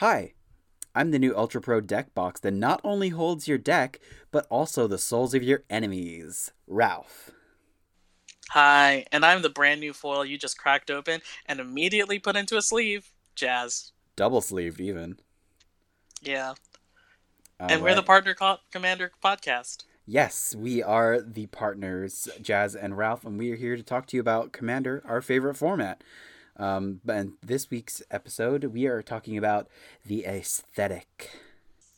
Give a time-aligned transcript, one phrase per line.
[0.00, 0.32] Hi,
[0.92, 4.00] I'm the new Ultra Pro deck box that not only holds your deck,
[4.32, 6.50] but also the souls of your enemies.
[6.66, 7.30] Ralph.
[8.50, 12.56] Hi, and I'm the brand new foil you just cracked open and immediately put into
[12.56, 13.12] a sleeve.
[13.36, 13.92] Jazz.
[14.16, 15.20] Double sleeved, even.
[16.22, 16.54] Yeah.
[17.60, 18.02] All and we're the.
[18.02, 19.84] Partner Co- Commander podcast.
[20.06, 24.16] Yes, we are the partners, Jazz and Ralph, and we are here to talk to
[24.16, 26.02] you about Commander, our favorite format.
[26.56, 29.68] Um, and this week's episode, we are talking about
[30.06, 31.30] the aesthetic.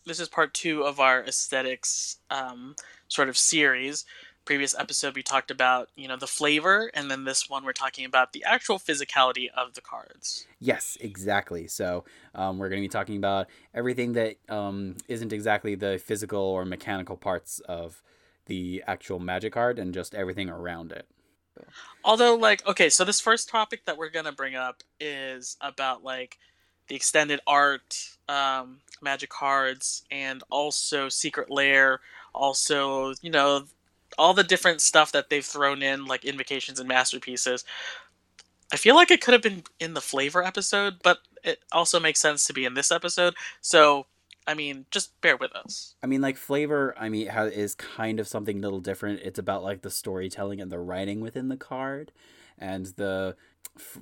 [0.06, 2.74] This is part two of our aesthetics um,
[3.08, 4.06] sort of series.
[4.44, 8.04] Previous episode we talked about you know the flavor, and then this one we're talking
[8.04, 10.46] about the actual physicality of the cards.
[10.58, 11.66] Yes, exactly.
[11.68, 12.04] So
[12.34, 16.64] um, we're going to be talking about everything that um, isn't exactly the physical or
[16.64, 18.02] mechanical parts of
[18.46, 21.06] the actual magic card and just everything around it.
[22.04, 26.38] Although, like, okay, so this first topic that we're gonna bring up is about like
[26.88, 27.96] the extended art,
[28.28, 32.00] um, magic cards, and also Secret Lair.
[32.34, 33.64] Also, you know,
[34.18, 37.64] all the different stuff that they've thrown in, like invocations and masterpieces.
[38.72, 42.20] I feel like it could have been in the flavor episode, but it also makes
[42.20, 43.34] sense to be in this episode.
[43.60, 44.06] So,
[44.46, 45.94] I mean, just bear with us.
[46.02, 46.94] I mean, like flavor.
[46.98, 49.20] I mean, is kind of something a little different.
[49.22, 52.12] It's about like the storytelling and the writing within the card,
[52.58, 53.36] and the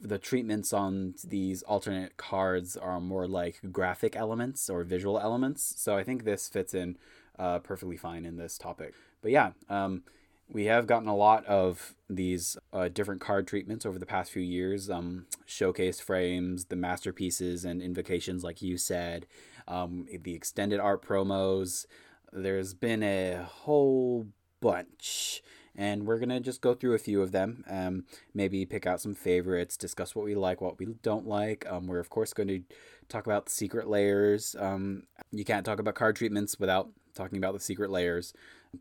[0.01, 5.75] the treatments on these alternate cards are more like graphic elements or visual elements.
[5.77, 6.97] So I think this fits in
[7.39, 8.95] uh, perfectly fine in this topic.
[9.23, 10.03] But yeah, um,
[10.51, 14.43] we have gotten a lot of these uh, different card treatments over the past few
[14.43, 14.89] years.
[14.89, 19.27] Um, showcase frames, the masterpieces and invocations, like you said,
[19.67, 21.87] um, the extended art promos.
[22.33, 24.29] There's been a whole
[24.61, 25.43] bunch,
[25.77, 27.65] and we're gonna just go through a few of them.
[27.69, 31.71] Um, maybe pick out some favorites, discuss what we like, what we don't like.
[31.71, 32.63] Um, we're of course going to
[33.09, 34.55] talk about the Secret Lairs.
[34.59, 38.33] Um, you can't talk about card treatments without talking about the Secret Lairs.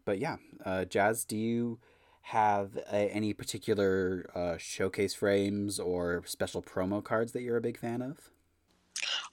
[0.06, 1.80] But yeah, uh, Jazz, do you
[2.24, 7.78] have uh, any particular uh, showcase frames or special promo cards that you're a big
[7.78, 8.32] fan of?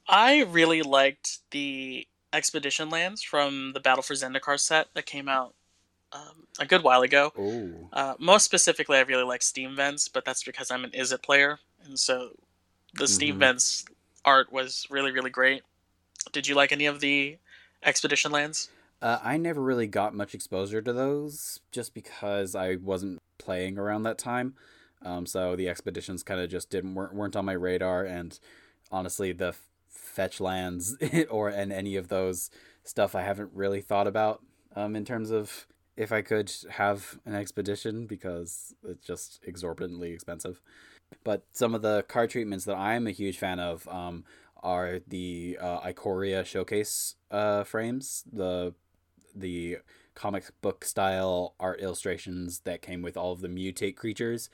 [0.09, 5.55] I really liked the expedition lands from the Battle for Zendikar set that came out
[6.13, 7.35] um, a good while ago.
[7.37, 11.23] Oh, Uh, most specifically, I really like Steam Vents, but that's because I'm an Izzet
[11.23, 12.37] player, and so
[12.95, 13.39] the Steam Mhm.
[13.39, 13.85] Vents
[14.25, 15.63] art was really, really great.
[16.33, 17.39] Did you like any of the
[17.85, 18.71] expedition lands?
[19.03, 24.05] Uh, I never really got much exposure to those just because I wasn't playing around
[24.05, 24.55] that time.
[25.03, 28.39] Um, so the expeditions kind of just didn't weren't, weren't on my radar, and
[28.91, 29.55] honestly, the
[29.89, 30.97] fetch lands
[31.31, 32.51] or and any of those
[32.85, 34.43] stuff I haven't really thought about
[34.75, 35.67] um, in terms of
[35.97, 40.61] if I could have an expedition because it's just exorbitantly expensive.
[41.23, 44.25] But some of the card treatments that I'm a huge fan of um,
[44.63, 48.75] are the uh, Ikoria showcase uh, frames, the
[49.35, 49.79] the
[50.15, 54.49] comic book style art illustrations that came with all of the mutate creatures.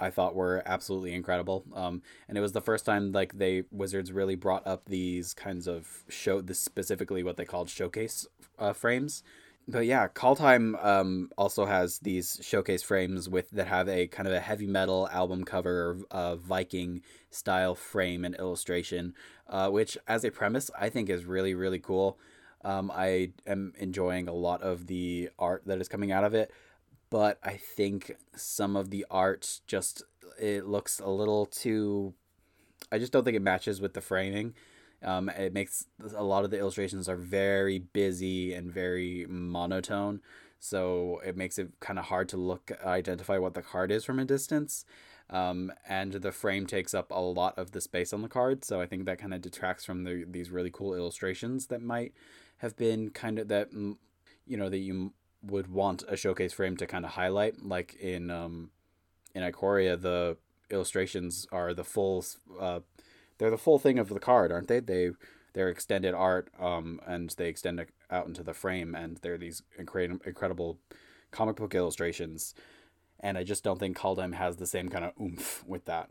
[0.00, 1.64] I thought were absolutely incredible.
[1.72, 5.66] Um, and it was the first time like they Wizards really brought up these kinds
[5.68, 8.26] of show specifically what they called showcase
[8.58, 9.22] uh, frames.
[9.66, 14.34] But yeah, Kaldheim um, also has these showcase frames with that have a kind of
[14.34, 17.00] a heavy metal album cover, uh, Viking
[17.30, 19.14] style frame and illustration,
[19.48, 22.18] uh, which as a premise I think is really really cool.
[22.64, 26.50] Um, I am enjoying a lot of the art that is coming out of it,
[27.10, 30.02] but I think some of the art just
[30.40, 32.14] it looks a little too.
[32.90, 34.54] I just don't think it matches with the framing.
[35.02, 35.86] Um, it makes
[36.16, 40.22] a lot of the illustrations are very busy and very monotone,
[40.58, 44.18] so it makes it kind of hard to look identify what the card is from
[44.18, 44.86] a distance.
[45.30, 48.80] Um, and the frame takes up a lot of the space on the card, so
[48.80, 52.12] I think that kind of detracts from the, these really cool illustrations that might
[52.64, 55.12] have been kind of that you know that you
[55.42, 58.70] would want a showcase frame to kind of highlight like in um
[59.34, 60.38] in Ikoria the
[60.70, 62.24] illustrations are the full
[62.58, 62.80] uh
[63.36, 64.80] they're the full thing of the card aren't they?
[64.80, 65.10] They
[65.52, 70.20] they're extended art um and they extend out into the frame and they're these incredible
[70.24, 70.78] incredible
[71.30, 72.54] comic book illustrations
[73.20, 76.08] and I just don't think Kaldheim has the same kind of oomph with that.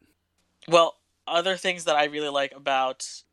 [0.68, 3.24] Well, other things that I really like about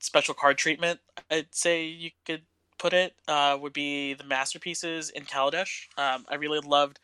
[0.00, 1.00] special card treatment,
[1.30, 2.42] I'd say you could
[2.78, 5.86] put it, uh, would be the masterpieces in Kaladesh.
[5.98, 7.00] Um, I really loved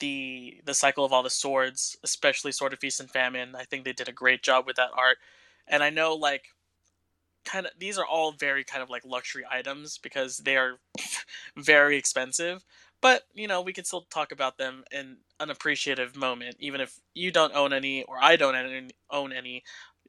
[0.00, 3.54] the the cycle of all the swords, especially Sword of Feast and Famine.
[3.54, 5.18] I think they did a great job with that art.
[5.68, 6.46] And I know like
[7.44, 10.78] kind of these are all very kind of like luxury items because they are
[11.56, 12.64] very expensive
[13.00, 17.00] but you know we can still talk about them in an appreciative moment even if
[17.14, 18.54] you don't own any or i don't
[19.10, 19.62] own any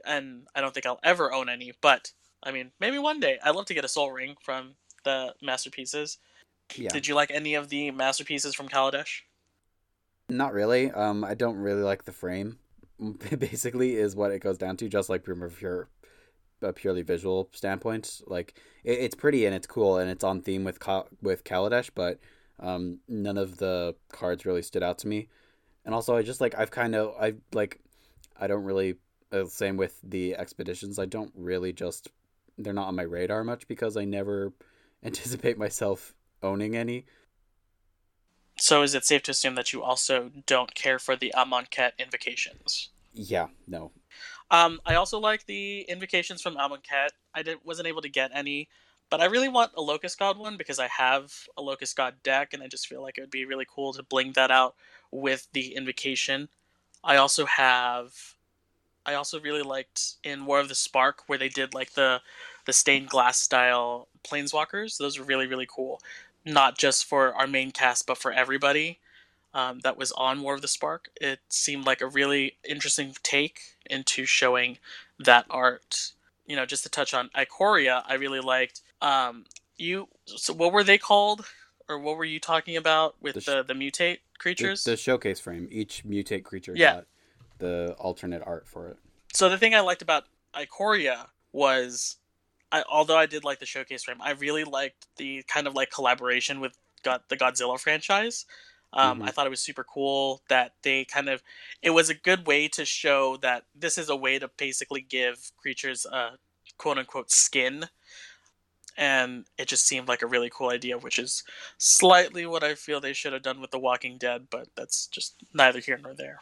[0.06, 2.12] and i don't think i'll ever own any but
[2.44, 3.40] i mean maybe one day.
[3.44, 6.18] I'd love to get a Sol Ring from the masterpieces.
[6.76, 6.90] Yeah.
[6.90, 9.22] did you like any of the masterpieces from kaladesh?
[10.30, 10.92] Not really.
[10.92, 12.58] Um i don't really like the frame.
[13.38, 15.90] Basically is what it goes down to just like from a pure
[16.62, 18.22] a purely visual standpoint.
[18.28, 20.80] Like it, it's pretty and it's cool and it's on theme with
[21.22, 22.20] with kaladesh but
[22.62, 25.28] um, none of the cards really stood out to me,
[25.84, 27.80] and also I just like I've kind of I like
[28.40, 28.96] I don't really
[29.32, 31.00] uh, same with the expeditions.
[31.00, 32.10] I don't really just
[32.64, 34.54] they're not on my radar much because I never
[35.04, 36.14] anticipate myself
[36.44, 37.06] owning any.
[38.58, 42.90] So is it safe to assume that you also don't care for the Amonkhet invocations?
[43.14, 43.92] Yeah, no.
[44.52, 47.10] Um, I also like the invocations from Amonkhet.
[47.34, 48.70] I didn't wasn't able to get any
[49.12, 52.54] but I really want a Locust God one because I have a Locust God deck,
[52.54, 54.76] and I just feel like it would be really cool to bling that out
[55.12, 56.48] with the Invocation.
[57.04, 58.14] I also have.
[59.06, 62.22] I also really liked in War of the Spark where they did like the
[62.66, 64.98] the stained glass style planeswalkers.
[64.98, 66.02] Those were really really cool,
[66.46, 69.00] not just for our main cast but for everybody
[69.54, 71.10] um, that was on War of the Spark.
[71.20, 74.78] It seemed like a really interesting take into showing
[75.20, 76.14] that art.
[76.46, 79.46] You know, just to touch on Ikoria, I really liked um,
[79.78, 81.46] you so what were they called,
[81.90, 84.84] or what were you talking about with the the, the mutate creatures?
[84.84, 85.68] The, the, showcase frame.
[85.72, 86.96] Each mutate creature yeah.
[86.96, 87.06] got
[87.60, 88.98] the alternate art for it.
[89.34, 92.18] So the thing I liked about Ikoria was,
[92.72, 95.92] I although I did like the showcase frame, I really liked the kind of like
[95.92, 98.46] collaboration with got the Godzilla franchise.
[98.94, 99.28] Um, mm-hmm.
[99.28, 101.42] I thought it was super cool that they kind of,
[101.82, 105.52] it was a good way to show that this is a way to basically give
[105.58, 106.32] creatures a
[106.78, 107.88] quote unquote skin
[108.98, 111.44] and it just seemed like a really cool idea, which is
[111.78, 115.36] slightly what I feel they should have done with The Walking Dead, but that's just
[115.54, 116.40] neither here nor there.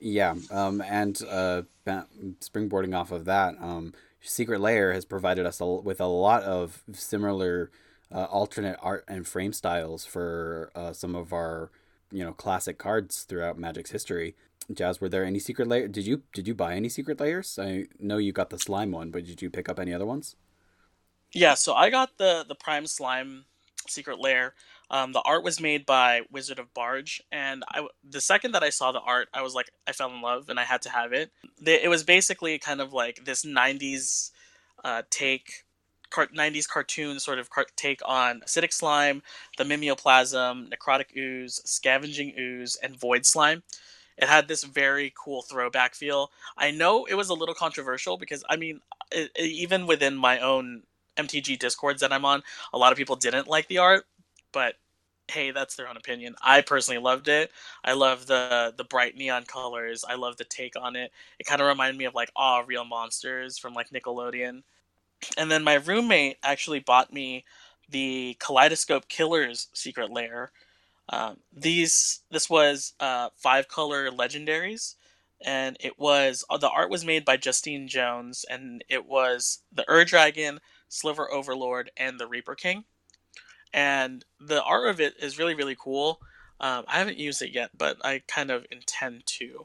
[0.00, 5.66] Yeah, um, and uh, springboarding off of that, um, Secret Lair has provided us a,
[5.66, 7.70] with a lot of similar
[8.12, 11.70] uh, alternate art and frame styles for uh, some of our
[12.10, 14.34] you know classic cards throughout Magic's history.
[14.72, 15.88] Jazz, were there any Secret Lair?
[15.88, 17.58] Did you did you buy any Secret Lairs?
[17.58, 20.36] I know you got the slime one, but did you pick up any other ones?
[21.32, 23.44] Yeah, so I got the the Prime Slime
[23.86, 24.54] Secret Lair.
[24.90, 28.70] Um, the art was made by Wizard of Barge, and I the second that I
[28.70, 31.12] saw the art, I was like, I fell in love, and I had to have
[31.12, 31.30] it.
[31.64, 34.32] It was basically kind of like this '90s
[34.84, 35.64] uh, take,
[36.10, 39.22] car- '90s cartoon sort of car- take on acidic slime,
[39.58, 43.62] the mimeoplasm, necrotic ooze, scavenging ooze, and void slime.
[44.18, 46.30] It had this very cool throwback feel.
[46.58, 48.80] I know it was a little controversial because I mean,
[49.12, 50.82] it, it, even within my own
[51.16, 52.42] MTG discords that I'm on,
[52.72, 54.04] a lot of people didn't like the art,
[54.52, 54.74] but
[55.30, 56.34] hey, that's their own opinion.
[56.42, 57.50] I personally loved it.
[57.84, 60.04] I love the the bright neon colors.
[60.08, 61.12] I love the take on it.
[61.38, 64.62] It kind of reminded me of like Ah Real Monsters from like Nickelodeon.
[65.36, 67.44] And then my roommate actually bought me
[67.88, 70.52] the Kaleidoscope Killers Secret Lair.
[71.08, 74.94] Um, these this was uh, five color legendaries,
[75.40, 79.84] and it was uh, the art was made by Justine Jones, and it was the
[79.90, 82.84] Ur Dragon, Sliver Overlord, and the Reaper King.
[83.72, 86.20] And the art of it is really, really cool.
[86.60, 89.64] Um, I haven't used it yet, but I kind of intend to.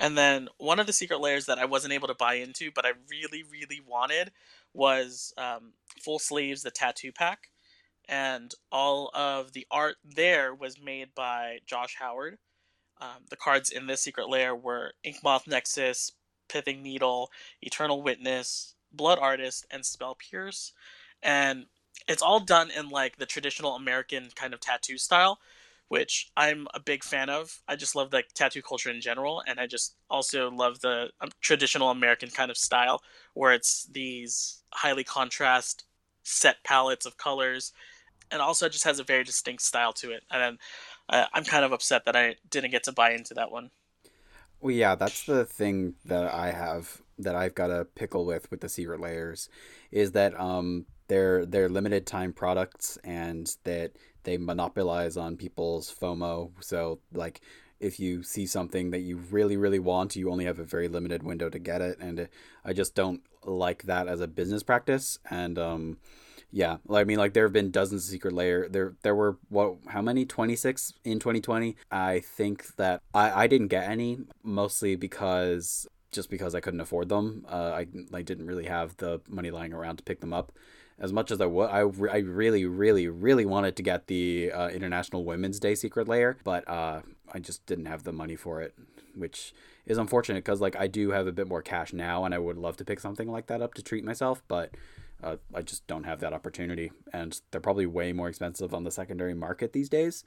[0.00, 2.86] And then one of the Secret Lairs that I wasn't able to buy into, but
[2.86, 4.30] I really, really wanted,
[4.72, 7.50] was um, Full Sleeves, the tattoo pack.
[8.08, 12.38] And all of the art there was made by Josh Howard.
[13.00, 16.12] Um, the cards in this Secret Lair were Inkmoth Nexus,
[16.48, 20.72] Pithing Needle, Eternal Witness, Blood Artist, and Spell Pierce.
[21.22, 21.66] And
[22.08, 25.38] it's all done in like the traditional American kind of tattoo style,
[25.88, 27.60] which I'm a big fan of.
[27.68, 31.28] I just love like tattoo culture in general, and I just also love the um,
[31.40, 33.02] traditional American kind of style
[33.34, 35.84] where it's these highly contrast
[36.22, 37.72] set palettes of colors,
[38.30, 40.24] and also it just has a very distinct style to it.
[40.30, 40.58] And
[41.10, 43.70] uh, I'm kind of upset that I didn't get to buy into that one.
[44.60, 48.60] Well, yeah, that's the thing that I have that I've got a pickle with with
[48.60, 49.48] the Secret Lairs
[49.90, 53.92] is that um they're they're limited time products and that
[54.24, 56.52] they monopolize on people's FOMO.
[56.60, 57.40] So like
[57.80, 61.22] if you see something that you really really want, you only have a very limited
[61.22, 62.28] window to get it, and
[62.64, 65.18] I just don't like that as a business practice.
[65.30, 65.98] And um,
[66.50, 68.68] yeah, I mean, like there have been dozens of Secret Lair.
[68.68, 69.76] There, there were what?
[69.88, 70.24] How many?
[70.24, 71.76] Twenty six in twenty twenty.
[71.90, 77.10] I think that I I didn't get any mostly because just because I couldn't afford
[77.10, 77.44] them.
[77.48, 80.52] Uh, I I didn't really have the money lying around to pick them up.
[81.00, 84.68] As much as I would, I, I really, really, really wanted to get the uh,
[84.68, 87.02] International Women's Day Secret Lair, but uh,
[87.32, 88.74] I just didn't have the money for it,
[89.14, 89.54] which
[89.86, 92.58] is unfortunate because like I do have a bit more cash now, and I would
[92.58, 94.74] love to pick something like that up to treat myself, but
[95.22, 98.90] uh, I just don't have that opportunity, and they're probably way more expensive on the
[98.90, 100.24] secondary market these days.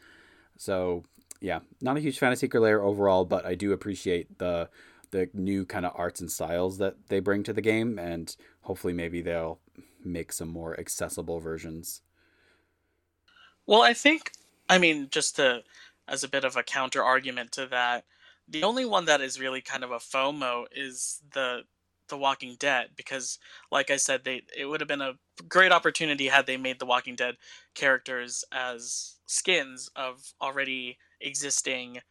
[0.57, 1.03] So
[1.41, 4.69] yeah, not a huge fan of Secret Lair overall, but I do appreciate the
[5.11, 8.93] the new kind of arts and styles that they bring to the game, and hopefully
[8.93, 9.59] maybe they'll
[10.05, 12.01] make some more accessible versions.
[13.65, 14.31] Well, I think,
[14.69, 15.63] I mean, just to
[16.07, 18.05] as a bit of a counter argument to that,
[18.47, 21.63] the only one that is really kind of a FOMO is the
[22.09, 23.39] the Walking Dead because,
[23.71, 25.17] like I said, they it would have been a
[25.47, 27.37] great opportunity had they made the Walking Dead
[27.73, 32.01] characters as skins of already existing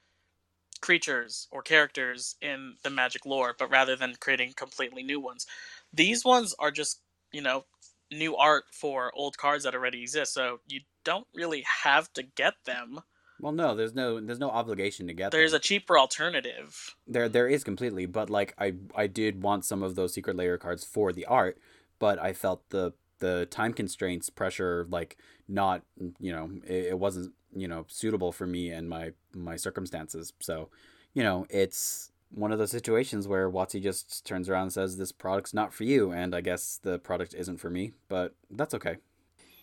[0.80, 5.46] creatures or characters in the magic lore, but rather than creating completely new ones.
[5.92, 7.66] These ones are just, you know,
[8.12, 10.34] new art for old cards that already exist.
[10.34, 13.00] So you don't really have to get them.
[13.40, 15.58] Well, no, there's no there's no obligation to get them There's them.
[15.58, 16.94] a cheaper alternative.
[17.06, 20.58] There there is completely, but like I I did want some of those Secret Lair
[20.58, 21.58] cards for the art,
[21.98, 25.16] but I felt the the time constraints pressure like
[25.48, 25.82] not
[26.18, 30.32] you know it, it wasn't you know suitable for me and my my circumstances.
[30.40, 30.68] So,
[31.14, 35.12] you know, it's one of those situations where WotC just turns around and says this
[35.12, 38.96] product's not for you, and I guess the product isn't for me, but that's okay.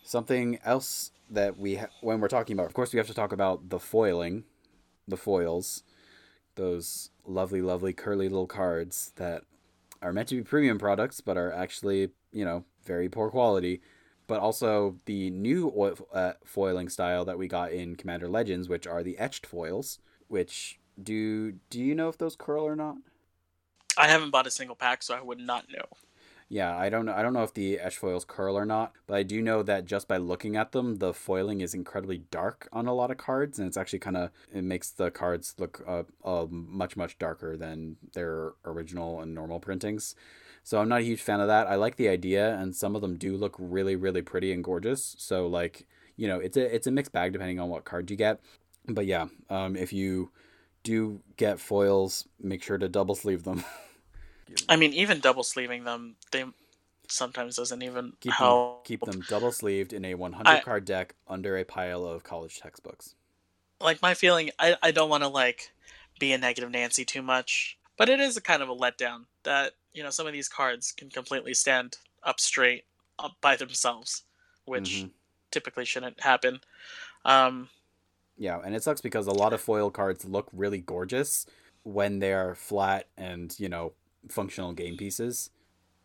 [0.03, 3.31] Something else that we ha- when we're talking about, of course, we have to talk
[3.31, 4.43] about the foiling,
[5.07, 5.83] the foils,
[6.55, 9.43] those lovely, lovely curly little cards that
[10.01, 13.81] are meant to be premium products, but are actually you know very poor quality
[14.27, 18.85] but also the new oil, uh, foiling style that we got in Commander Legends, which
[18.85, 19.99] are the etched foils.
[20.27, 22.97] Which do do you know if those curl or not?
[23.97, 25.85] I haven't bought a single pack, so I would not know.
[26.49, 27.13] Yeah, I don't know.
[27.13, 29.83] I don't know if the etched foils curl or not, but I do know that
[29.83, 33.59] just by looking at them, the foiling is incredibly dark on a lot of cards,
[33.59, 37.57] and it's actually kind of it makes the cards look uh, uh, much much darker
[37.57, 40.15] than their original and normal printings.
[40.63, 41.67] So I'm not a huge fan of that.
[41.67, 45.15] I like the idea, and some of them do look really, really pretty and gorgeous.
[45.17, 45.85] So like,
[46.15, 48.39] you know, it's a it's a mixed bag depending on what card you get.
[48.87, 50.31] But yeah, um, if you
[50.87, 53.63] do get foils, make sure to double sleeve them.
[54.69, 56.45] I mean, even double sleeving them, they
[57.09, 58.85] sometimes doesn't even keep help.
[58.85, 62.23] Them, keep them double sleeved in a 100 I- card deck under a pile of
[62.23, 63.15] college textbooks.
[63.81, 65.71] Like my feeling, I I don't want to like
[66.19, 69.73] be a negative Nancy too much, but it is a kind of a letdown that
[69.93, 72.85] you know some of these cards can completely stand up straight
[73.19, 74.23] up by themselves,
[74.65, 75.11] which Mhm.
[75.51, 76.61] typically shouldn't happen.
[77.25, 77.69] Um,
[78.37, 81.45] Yeah, and it sucks because a lot of foil cards look really gorgeous
[81.83, 83.93] when they're flat and you know
[84.29, 85.49] functional game pieces.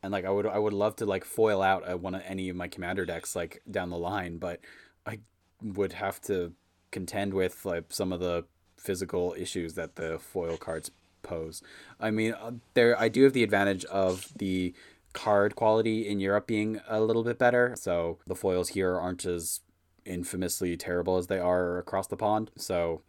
[0.03, 2.57] And like I would, I would love to like foil out one of any of
[2.57, 4.61] my commander decks like down the line, but
[5.07, 5.21] I
[5.63, 6.53] would have to
[6.91, 8.45] contend with like some of the
[8.77, 10.91] physical issues that the foil cards
[11.23, 11.63] pose.
[12.01, 14.75] I mean, uh, there I do have the advantage of the
[15.13, 19.61] card quality in Europe being a little bit better, so the foils here aren't as
[20.05, 22.51] infamously terrible as they are across the pond.
[22.57, 23.03] So,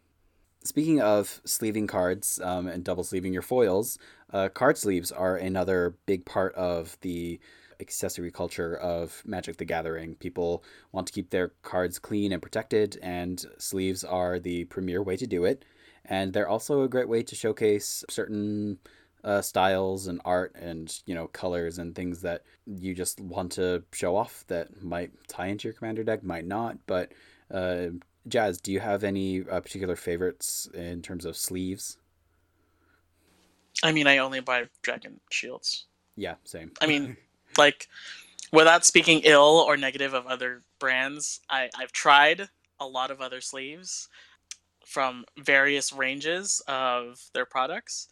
[0.62, 3.98] speaking of sleeving cards um, and double sleeving your foils,
[4.32, 7.40] uh, card sleeves are another big part of the
[7.80, 10.14] accessory culture of Magic the Gathering.
[10.16, 15.16] People want to keep their cards clean and protected, and sleeves are the premier way
[15.16, 15.64] to do it.
[16.04, 18.78] And they're also a great way to showcase certain
[19.24, 23.82] uh, styles and art and you know colors and things that you just want to
[23.92, 26.78] show off that might tie into your commander deck, might not.
[26.86, 27.12] But
[27.50, 27.86] uh,
[28.28, 31.98] Jazz, do you have any uh, particular favorites in terms of sleeves?
[33.82, 35.86] I mean, I only buy Dragon Shields.
[36.16, 36.72] Yeah, same.
[36.80, 37.16] I mean,
[37.58, 37.88] like,
[38.52, 42.48] without speaking ill or negative of other brands, I, I've tried
[42.80, 44.08] a lot of other sleeves
[44.86, 48.08] from various ranges of their products,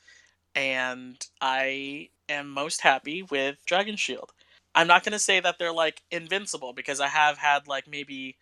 [0.55, 4.33] and I am most happy with Dragon Shield.
[4.75, 8.37] I'm not going to say that they're like invincible because I have had like maybe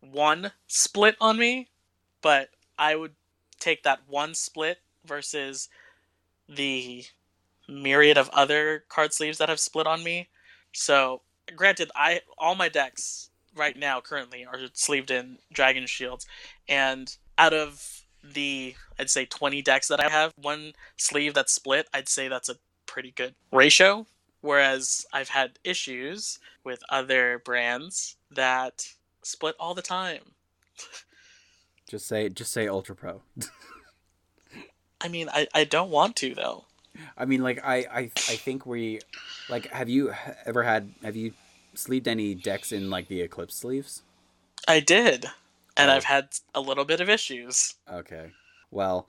[0.00, 1.68] one split on me,
[2.20, 3.12] but I would
[3.60, 5.68] take that one split versus
[6.48, 7.04] the
[7.68, 10.28] myriad of other card sleeves that have split on me.
[10.72, 11.22] So,
[11.54, 16.26] granted, I all my decks right now currently are sleeved in Dragon Shields,
[16.68, 21.88] and out of the I'd say 20 decks that I have, one sleeve that's split,
[21.92, 24.06] I'd say that's a pretty good ratio.
[24.40, 28.88] Whereas I've had issues with other brands that
[29.22, 30.22] split all the time.
[31.88, 33.20] Just say just say Ultra Pro.
[35.02, 36.64] I mean, I, I don't want to though.
[37.18, 39.00] I mean, like I, I, I think we,
[39.50, 40.12] like, have you
[40.46, 40.94] ever had?
[41.02, 41.32] Have you
[41.74, 44.02] sleeved any decks in like the Eclipse sleeves?
[44.66, 45.26] I did,
[45.76, 45.94] and Oh.
[45.94, 47.74] I've had a little bit of issues.
[47.90, 48.30] Okay.
[48.70, 49.08] Well,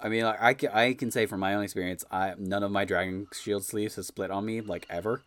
[0.00, 2.70] I mean, like, I can, I can say from my own experience, I none of
[2.70, 5.22] my Dragon Shield sleeves has split on me like ever.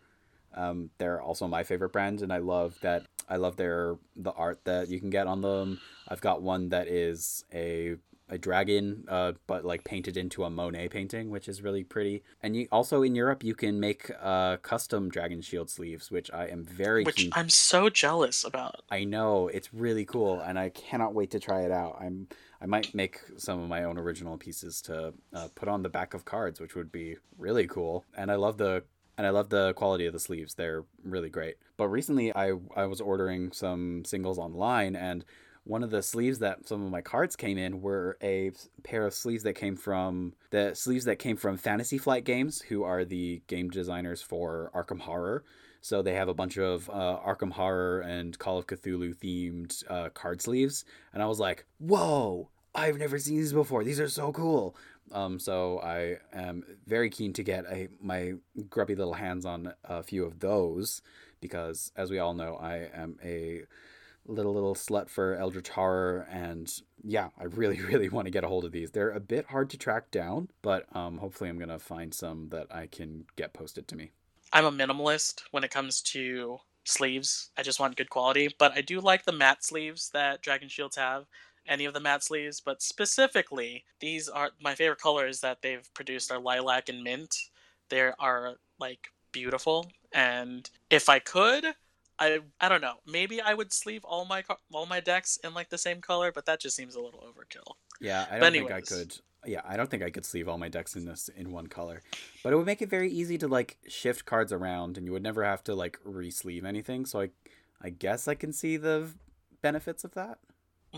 [0.54, 3.04] Um, they're also my favorite brand, and I love that.
[3.28, 5.80] I love their the art that you can get on them.
[6.08, 7.96] I've got one that is a
[8.28, 12.22] a dragon, uh, but like painted into a Monet painting, which is really pretty.
[12.42, 16.46] And you also in Europe you can make uh custom Dragon Shield sleeves, which I
[16.46, 17.30] am very Which keen.
[17.34, 18.82] I'm so jealous about.
[18.90, 21.98] I know it's really cool, and I cannot wait to try it out.
[22.00, 22.28] I'm
[22.60, 26.12] I might make some of my own original pieces to uh, put on the back
[26.14, 28.04] of cards, which would be really cool.
[28.16, 28.84] And I love the
[29.16, 31.56] and I love the quality of the sleeves; they're really great.
[31.76, 35.24] But recently, I I was ordering some singles online, and
[35.68, 38.52] one of the sleeves that some of my cards came in were a
[38.84, 42.84] pair of sleeves that came from the sleeves that came from Fantasy Flight Games, who
[42.84, 45.44] are the game designers for Arkham Horror.
[45.82, 50.08] So they have a bunch of uh, Arkham Horror and Call of Cthulhu themed uh,
[50.08, 52.48] card sleeves, and I was like, "Whoa!
[52.74, 53.84] I've never seen these before.
[53.84, 54.74] These are so cool."
[55.12, 58.34] Um, so I am very keen to get a my
[58.70, 61.02] grubby little hands on a few of those
[61.42, 63.64] because, as we all know, I am a
[64.28, 68.48] little little slut for Eldritch Horror, and yeah, I really really want to get a
[68.48, 68.90] hold of these.
[68.90, 72.66] They're a bit hard to track down, but um, hopefully I'm gonna find some that
[72.70, 74.12] I can get posted to me.
[74.52, 77.50] I'm a minimalist when it comes to sleeves.
[77.56, 80.96] I just want good quality, but I do like the matte sleeves that Dragon Shields
[80.96, 81.26] have.
[81.66, 86.32] Any of the matte sleeves, but specifically, these are my favorite colors that they've produced
[86.32, 87.36] are lilac and mint.
[87.90, 91.66] They are like beautiful, and if I could,
[92.18, 95.70] I I don't know, maybe I would sleeve all my all my decks in like
[95.70, 97.74] the same color, but that just seems a little overkill.
[98.00, 99.16] Yeah, I don't think I could.
[99.44, 102.02] Yeah, I don't think I could sleeve all my decks in this in one color,
[102.42, 105.22] but it would make it very easy to like shift cards around, and you would
[105.22, 107.06] never have to like re-sleeve anything.
[107.06, 107.30] So I,
[107.80, 109.10] I guess I can see the
[109.62, 110.38] benefits of that.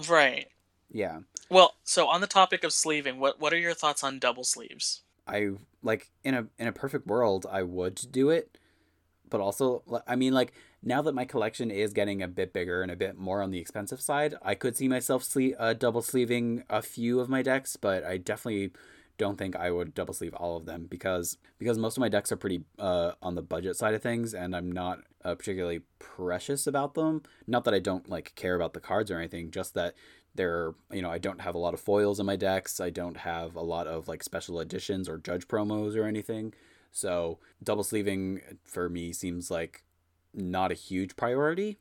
[0.09, 0.49] Right.
[0.93, 4.45] Yeah, Well, so on the topic of sleeving, what what are your thoughts on double
[4.45, 5.03] sleeves?
[5.27, 5.51] I
[5.83, 8.59] like in a in a perfect world I would do it,
[9.31, 12.91] but also I mean like now that my collection is getting a bit bigger and
[12.91, 16.65] a bit more on the expensive side, I could see myself sle- uh, double sleeving
[16.71, 18.73] a few of my decks, but I definitely
[19.21, 22.33] don't think I would double sleeve all of them because because most of my decks
[22.33, 26.67] are pretty uh, on the budget side of things, and I'm not uh, particularly precious
[26.67, 27.23] about them.
[27.47, 29.95] Not that I don't like care about the cards or anything, just that
[30.35, 32.81] they're you know I don't have a lot of foils in my decks.
[32.81, 36.55] I don't have a lot of like special editions or judge promos or anything.
[36.93, 39.85] So double sleeving for me seems like
[40.35, 41.79] not a huge priority,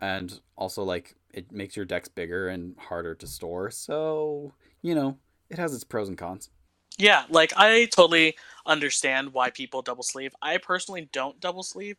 [0.00, 3.70] and also like it makes your decks bigger and harder to store.
[3.70, 5.18] So you know
[5.50, 6.50] it has its pros and cons.
[6.98, 10.34] Yeah, like I totally understand why people double sleeve.
[10.40, 11.96] I personally don't double sleeve.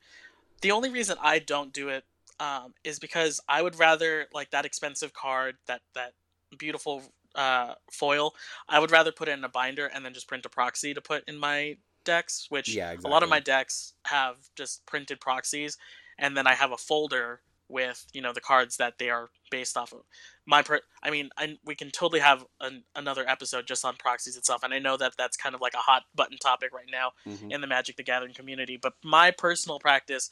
[0.61, 2.03] The only reason I don't do it
[2.39, 6.13] um, is because I would rather like that expensive card, that that
[6.57, 7.03] beautiful
[7.35, 8.33] uh, foil.
[8.67, 11.01] I would rather put it in a binder and then just print a proxy to
[11.01, 11.77] put in my
[12.07, 12.47] decks.
[12.49, 15.77] Which Yeah, a lot of my decks have just printed proxies,
[16.17, 19.75] and then I have a folder with you know the cards that they are based
[19.77, 20.03] off of.
[20.45, 24.37] My per, I mean, I, we can totally have an, another episode just on proxies
[24.37, 27.11] itself, and I know that that's kind of like a hot button topic right now
[27.27, 27.51] Mhm.
[27.51, 28.77] in the Magic the Gathering community.
[28.77, 30.29] But my personal practice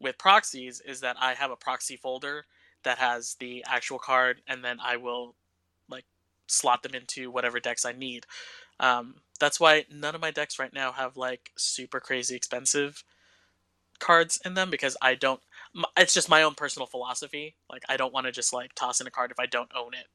[0.00, 2.46] with proxies is that I have a proxy folder
[2.84, 5.34] that has the actual card, and then I will
[5.88, 6.04] like
[6.46, 8.26] slot them into whatever decks I need.
[8.80, 13.04] Um, that's why none of my decks right now have like super crazy expensive
[14.00, 15.40] cards in them because I don't.
[15.96, 17.54] It's just my own personal philosophy.
[17.70, 19.94] Like I don't want to just like toss in a card if I don't own
[19.94, 20.06] it.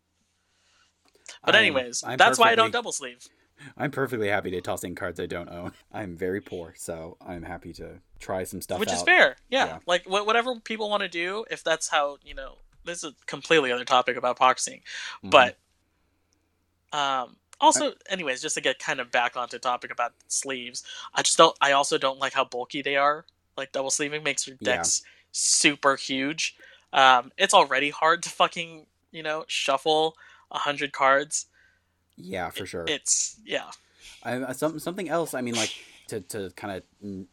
[1.45, 3.27] But I'm- anyways, I'm that's why I don't double sleeve.
[3.77, 5.71] I'm perfectly happy to toss in cards I don't own.
[5.93, 8.95] I'm very poor, so I'm happy to try some stuff which out.
[8.95, 9.77] is fair yeah, Yeah.
[9.85, 13.25] like wh- whatever people want to do if that's how you know this is a
[13.27, 14.81] completely other topic about boxing
[15.23, 15.31] Mhm.
[15.31, 15.57] but
[16.93, 21.37] um also anyways just to get kind of back onto topic about sleeves i just
[21.37, 23.25] don't i also don't like how bulky they are
[23.57, 24.75] like double sleeving makes your Yeah.
[24.75, 26.55] decks super huge
[26.93, 30.15] um it's already hard to fucking you know shuffle
[30.51, 31.45] a hundred cards
[32.17, 32.85] yeah, for sure.
[32.87, 33.71] it's yeah
[34.23, 35.33] I, I- some something else.
[35.33, 35.71] I mean, like
[36.07, 36.83] to, to kind of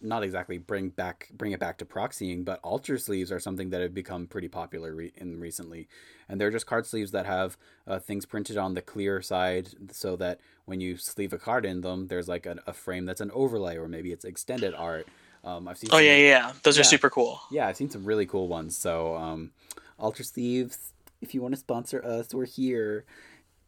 [0.01, 3.81] not exactly bring back bring it back to proxying, but alter sleeves are something that
[3.81, 5.89] have become pretty popular re- in recently,
[6.29, 7.57] and they're just card sleeves that have
[7.87, 11.81] uh, things printed on the clear side, so that when you sleeve a card in
[11.83, 15.07] them, there's like a, a frame that's an overlay, or maybe it's extended art.
[15.45, 15.91] Um, I've seen.
[15.93, 16.53] oh some- yeah yeah, yeah.
[16.63, 18.77] those are super cool yeah, I've seen some really cool ones.
[18.77, 19.51] So, um,
[19.99, 23.05] Alter Sleeves, if you want to sponsor us, we're here.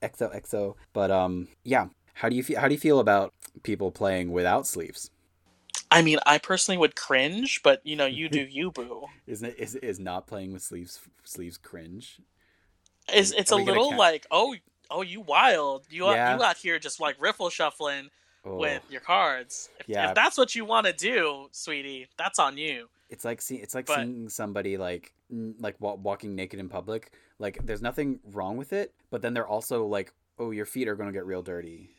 [0.02, 0.74] XOXO.
[0.92, 2.60] But um, yeah, How do you feel?
[2.60, 5.10] How do you feel about people playing without sleeves?
[5.90, 9.06] I mean, I personally would cringe, but you know, you do you, boo.
[9.26, 9.58] Isn't it?
[9.58, 12.20] Is is not playing with sleeves sleeves cringe?
[13.08, 14.54] It's it's a little like, oh,
[14.90, 16.36] oh, you wild, you out- Yeah.
[16.36, 18.08] you out here just like riffle shuffling
[18.46, 19.70] Oh, with your cards.
[19.80, 20.08] If, Yeah.
[20.10, 22.88] if that's what you want to do, sweetie, that's on you.
[23.10, 25.12] it's like see, it's like but- seeing somebody like
[25.58, 27.12] like walking naked in public.
[27.38, 30.94] Like there's nothing wrong with it, but then they're also like, oh, your feet are
[30.96, 31.93] gonna get real dirty.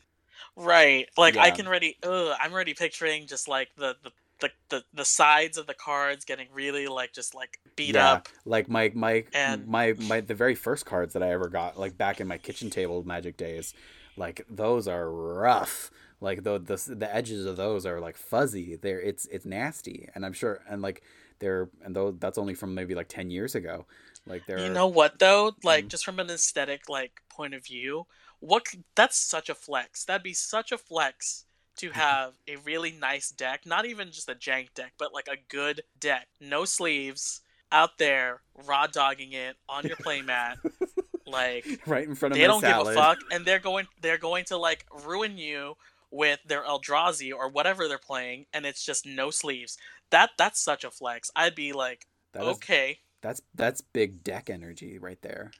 [0.56, 1.08] Right.
[1.16, 5.04] Like I can already ugh, I'm already picturing just like the the, the the the
[5.04, 8.28] sides of the cards getting really like just like beat Yeah, up.
[8.44, 11.96] Like my my And- my my the very first cards that I ever got, like
[11.96, 13.74] back in my kitchen table magic days,
[14.16, 15.90] like those are rough.
[16.20, 18.76] Like the the the edges of those are like fuzzy.
[18.76, 21.02] They're it's it's nasty, and I'm sure and like
[21.38, 23.86] they're and though that's only from maybe like ten years ago.
[24.26, 25.52] Like they're You know what though?
[25.62, 25.88] Like Mhm.
[25.88, 28.06] just from an aesthetic like point of view,
[28.46, 30.04] what that's such a flex.
[30.04, 31.44] That'd be such a flex
[31.78, 31.98] to mm-hmm.
[31.98, 35.82] have a really nice deck, not even just a jank deck, but like a good
[35.98, 36.28] deck.
[36.40, 37.40] No sleeves
[37.72, 40.56] out there raw dogging it on your playmat.
[41.26, 42.86] like right in front of they don't salad.
[42.86, 45.74] give a fuck and they're going they're going to like ruin you
[46.12, 49.76] with their Eldrazi or whatever they're playing and it's just no sleeves.
[50.10, 51.30] That that's such a flex.
[51.34, 55.50] I'd be like, That is, okay, that's that's big deck energy right there.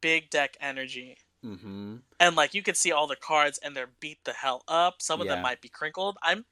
[0.00, 1.18] big deck energy.
[1.44, 1.96] Mm-hmm.
[2.18, 5.20] and like you can see all the cards and they're beat the hell up some
[5.20, 5.34] of Yeah.
[5.34, 6.46] them might be crinkled i'm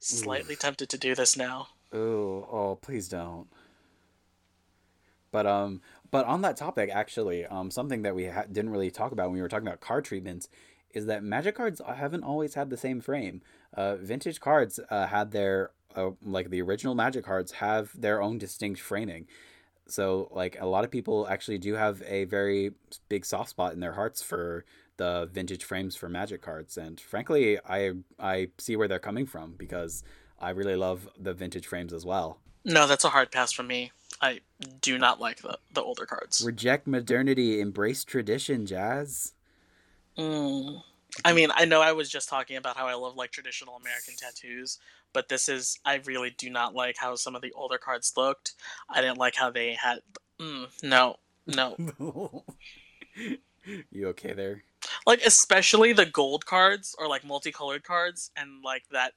[0.00, 3.46] slightly tempted to do this now Oh, oh, please don't.
[5.30, 9.12] But um, but on that topic, actually, um, something that we ha- didn't really talk
[9.12, 10.48] about when we were talking about card treatments
[10.94, 13.42] is that Magic cards haven't always had the same frame.
[13.74, 18.38] Uh, vintage cards uh, had their uh, like the original Magic cards have their own
[18.38, 19.26] distinct framing.
[19.88, 22.72] So like a lot of people actually do have a very
[23.08, 24.64] big soft spot in their hearts for
[24.98, 29.54] the vintage frames for Magic cards, and frankly, I I see where they're coming from
[29.56, 30.02] because
[30.40, 32.38] I really love the vintage frames as well.
[32.64, 34.40] no that's a hard pass for me i
[34.80, 39.32] do not like the, the older cards Reject modernity, embrace tradition, Jazz.
[40.18, 40.82] mm.
[41.24, 44.14] i mean i know i was just talking about how i love like traditional american
[44.16, 44.78] tattoos
[45.12, 48.54] but this is i really do not like how some of the older cards looked
[48.90, 49.98] i didn't like how they had
[50.40, 51.16] mm, no
[51.46, 51.78] no
[53.90, 54.62] you okay there?
[55.06, 59.12] like especially the gold cards or like multicolored cards and like that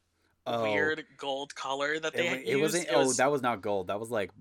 [0.47, 2.61] Oh, weird gold color that they It, it used.
[2.61, 2.87] wasn't.
[2.89, 3.87] It Oh, that was not gold.
[3.87, 4.31] That was like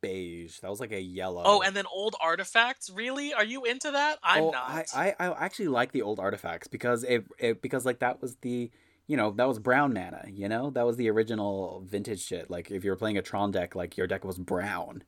[0.00, 0.60] beige.
[0.60, 1.42] That was like a yellow.
[1.44, 2.88] Oh, and then old artifacts.
[2.90, 3.34] Really?
[3.34, 4.18] Are you into that?
[4.22, 4.86] I'm Oh, not.
[4.94, 8.36] I, I I actually like the old artifacts because it, it because like that was
[8.36, 8.70] the
[9.08, 10.24] you know that was brown mana.
[10.30, 12.48] You know that was the original vintage shit.
[12.48, 15.02] Like if you were playing a Tron deck, like your deck was brown.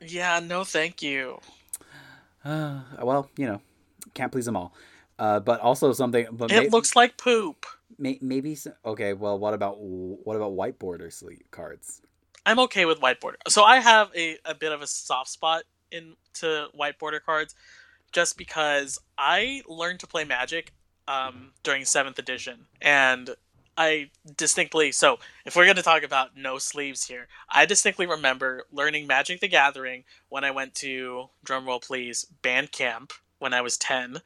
[0.00, 1.40] Yeah, no, thank you.
[2.44, 3.60] Uh, well, you know,
[4.14, 4.72] can't please them all.
[5.18, 6.26] Uh, but also something.
[6.32, 7.66] But It may- looks like poop.
[7.98, 9.12] may, maybe s- okay.
[9.12, 12.00] Well, what about what about white border sleeve cards?
[12.46, 13.38] I'm okay with white border.
[13.48, 17.54] So I have a, a bit of a soft spot into white border cards,
[18.12, 20.72] just because I learned to play Magic
[21.08, 23.30] um, during seventh edition, and
[23.76, 28.64] I distinctly so if we're going to talk about no sleeves here, I distinctly remember
[28.72, 33.76] learning Magic the Gathering when I went to drumroll please band camp when I was
[33.76, 34.20] ten.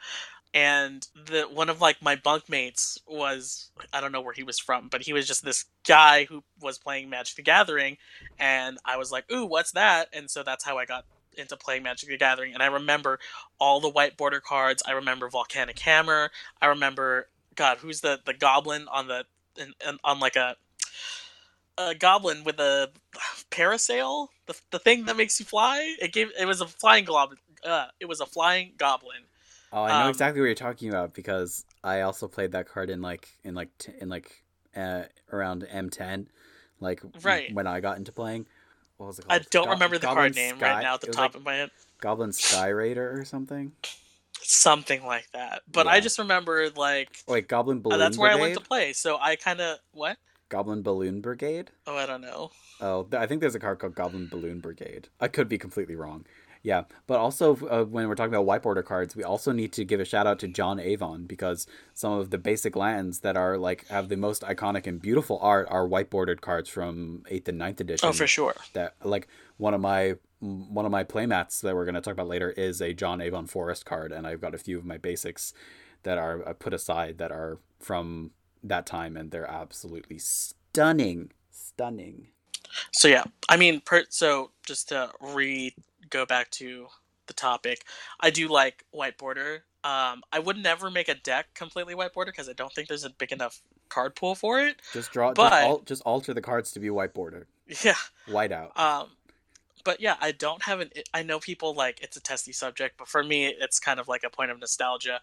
[0.55, 4.89] And the one of like my bunkmates was I don't know where he was from,
[4.89, 7.99] but he was just this guy who was playing Magic the Gathering,
[8.39, 11.05] and I was like, "Ooh, what's that?" And so that's how I got
[11.39, 12.55] into playing Magic the Gathering.
[12.55, 13.19] And I remember
[13.59, 14.83] all the white border cards.
[14.87, 16.31] I remember Volcanic Hammer.
[16.61, 19.25] I remember God, who's the the goblin on the
[19.57, 20.57] in, in, on like a
[21.77, 22.91] a goblin with a
[23.51, 25.97] parasail, the, the thing that makes you fly.
[26.01, 27.39] It gave it was a flying goblin.
[27.65, 29.23] Uh, it was a flying goblin.
[29.73, 32.91] Oh, I know Um, exactly what you're talking about because I also played that card
[32.91, 34.43] in like in like t- in like
[34.77, 36.27] uh, around M10,
[36.81, 37.53] like Right.
[37.53, 38.47] when I got into playing.
[38.99, 41.01] What was it I don't Go- remember the Goblin card name Sky- right now at
[41.01, 41.71] the top like of my head.
[42.01, 43.73] Goblin Sky Raider or something.
[44.41, 45.63] Something like that.
[45.71, 48.41] But I just remember like wait, Goblin uh, Balloon that's where Brigade.
[48.41, 48.93] I went to play.
[48.93, 50.17] So I kind of what?
[50.49, 51.71] Goblin Balloon Brigade.
[51.87, 52.51] Oh, I don't know.
[52.81, 55.09] Oh, th- I think there's a card called Goblin Balloon Brigade.
[55.21, 56.25] I could be completely wrong.
[56.63, 59.85] Yeah, but also uh, when we're talking about white border cards, we also need to
[59.85, 63.57] give a shout out to John Avon because some of the basic lands that are
[63.57, 67.61] like have the most iconic and beautiful art are white bordered cards from eighth and
[67.61, 68.09] 9th edition.
[68.09, 68.55] Oh, for sure.
[68.73, 72.29] That like one of my one of my playmats that we're going to talk about
[72.29, 75.53] later is a John Avon Forest card, and I've got a few of my basics
[76.05, 78.31] that are uh, put aside that are from
[78.63, 82.29] that time, and they're absolutely stunning, stunning.
[82.93, 85.75] So yeah, I mean, per, so just to re
[86.11, 86.87] go back to
[87.27, 87.85] the topic,
[88.21, 89.65] I do like white border.
[89.85, 93.05] Um, I would never make a deck completely white border because I don't think there's
[93.05, 94.77] a big enough card pool for it.
[94.93, 95.33] Just draw.
[95.33, 97.47] But- just, al- just alter the cards to be white bordered.
[97.85, 97.95] Yeah.
[98.27, 98.79] White out.
[98.79, 99.11] Um,
[99.85, 100.91] but yeah, I don't have an.
[101.15, 104.23] I know people like it's a testy subject, but for me, it's kind of like
[104.25, 105.21] a point of nostalgia.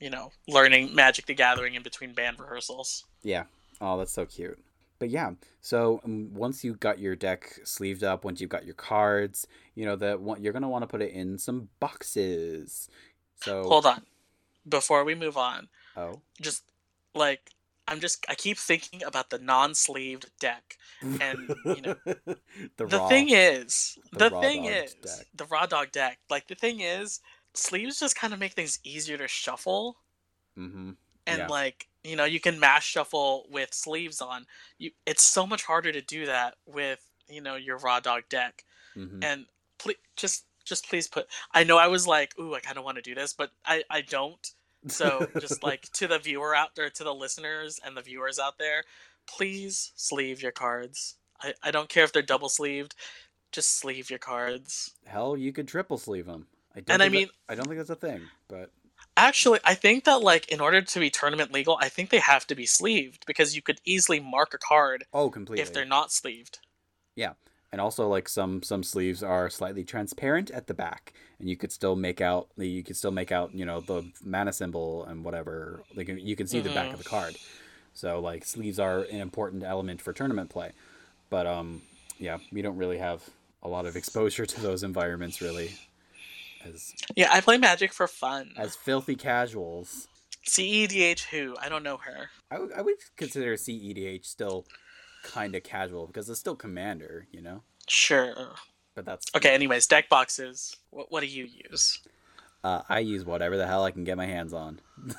[0.00, 3.04] You know, learning Magic the Gathering in between band rehearsals.
[3.22, 3.44] Yeah.
[3.80, 4.58] Oh, that's so cute.
[4.98, 8.74] But yeah, so um, once you got your deck sleeved up, once you've got your
[8.74, 12.88] cards, you know that you're gonna want to put it in some boxes.
[13.36, 14.02] So Hold on,
[14.68, 16.64] before we move on, oh, just
[17.14, 17.50] like
[17.86, 20.76] I'm just I keep thinking about the non-sleeved deck.
[21.00, 22.38] And, you know, the,
[22.76, 23.08] the raw.
[23.08, 25.26] thing is, the the, thing is, deck.
[25.34, 26.18] the raw dog deck.
[26.28, 27.20] Like the thing is,
[27.54, 29.96] sleeves just kind of make things easier to shuffle.
[30.58, 30.96] Mhm.
[31.26, 31.46] and Yeah.
[31.46, 34.46] like you know you can mash shuffle with sleeves on.
[34.78, 38.64] You it's so much harder to do that with you know your raw dog deck.
[38.96, 39.22] Mhm.
[39.22, 39.46] and
[39.78, 42.96] please just just please put i know i was like ooh i kind of want
[42.96, 44.44] to do this but i i don't.
[44.88, 48.58] So just like to the viewer out there to the listeners and the viewers out
[48.58, 48.82] there
[49.26, 51.16] please sleeve your cards.
[51.40, 52.94] I i don't care if they're double sleeved
[53.52, 54.94] just sleeve your cards.
[55.06, 56.46] Hell, you could triple sleeve them.
[56.76, 58.70] I don't And I think that- mean- I don't think that's a thing, but
[59.18, 62.46] Actually, I think that like in order to be tournament legal, I think they have
[62.46, 65.60] to be sleeved because you could easily mark a card oh, completely.
[65.60, 66.60] if they're not sleeved.
[67.16, 67.32] Yeah,
[67.72, 71.72] and also like some some sleeves are slightly transparent at the back and you could
[71.72, 75.82] still make out you could still make out you know the mana symbol and whatever
[75.94, 77.36] like you can see the back of the card
[77.94, 80.72] so like sleeves are an important element for tournament play
[81.30, 81.82] but um
[82.18, 83.22] yeah we don't really have
[83.62, 85.72] a lot of exposure to those environments really
[86.74, 88.52] as Yeah, I play Magic for fun.
[88.56, 90.08] as filthy casuals
[90.46, 91.56] CEDH who?
[91.60, 92.30] I don't know her.
[92.50, 94.64] I would- consider cedh still
[95.22, 98.34] kind of casual because it's still commander you know Sure.
[98.94, 100.76] but that's Okay, anyways, deck boxes.
[100.90, 102.00] What, what do you use?
[102.64, 104.80] uh, i use whatever the hell i can get my hands on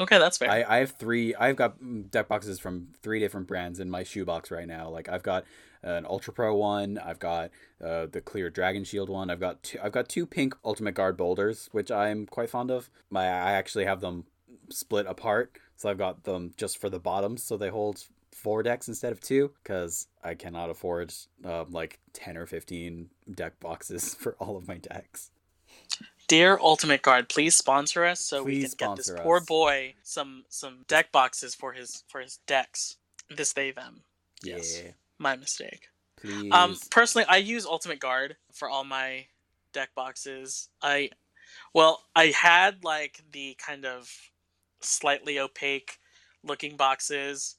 [0.00, 0.50] Okay, that's fair.
[0.50, 1.36] I, I have three.
[1.36, 4.88] I've got mm, deck boxes from three different brands in my shoebox right now.
[4.88, 5.44] Like I've got
[5.82, 6.98] an Ultra Pro one.
[6.98, 7.50] I've got
[7.84, 9.30] uh, the clear Dragon Shield one.
[9.30, 9.78] I've got two.
[9.82, 12.90] I've got two pink Ultimate Guard boulders, which I'm quite fond of.
[13.10, 14.24] My I actually have them
[14.70, 18.88] split apart, so I've got them just for the bottoms, so they hold four decks
[18.88, 21.12] instead of two, because I cannot afford
[21.44, 25.30] uh, like ten or fifteen deck boxes for all of my decks.
[26.28, 30.44] Dear Ultimate Guard, please sponsor us so we can get this sponsor poor boy some
[30.50, 32.96] some deck boxes for his for his decks.
[33.30, 34.02] This they them.
[34.42, 34.78] Yes.
[34.78, 35.88] Yeah, My mistake.
[36.20, 36.52] please.
[36.52, 39.26] Um, personally, I use Ultimate Guard for all my
[39.72, 40.68] deck boxes.
[40.82, 41.10] I,
[41.74, 44.10] well, I had like the kind of
[44.80, 45.98] slightly opaque
[46.44, 47.56] looking boxes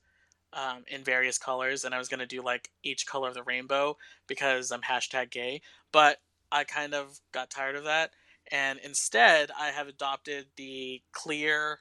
[0.54, 3.98] um, in various colors, and I was gonna do like each color of the rainbow
[4.28, 5.62] because I'm hashtag gay.
[5.92, 6.20] But
[6.52, 8.12] I kind of got tired of that,
[8.52, 11.80] and instead I have adopted the clear,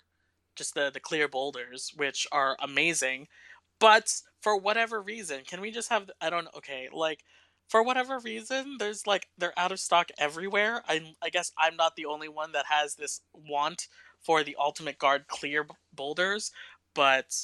[0.57, 3.29] just the the clear boulders, which are amazing.
[3.79, 6.11] But for whatever reason, can we just have?
[6.21, 6.49] I don't.
[6.57, 7.25] Okay, like
[7.69, 10.83] for whatever reason, there's like they're out of stock everywhere.
[10.89, 13.89] I I guess I'm not the only one that has this want
[14.23, 16.51] for the Ultimate Guard clear boulders,
[16.95, 17.35] but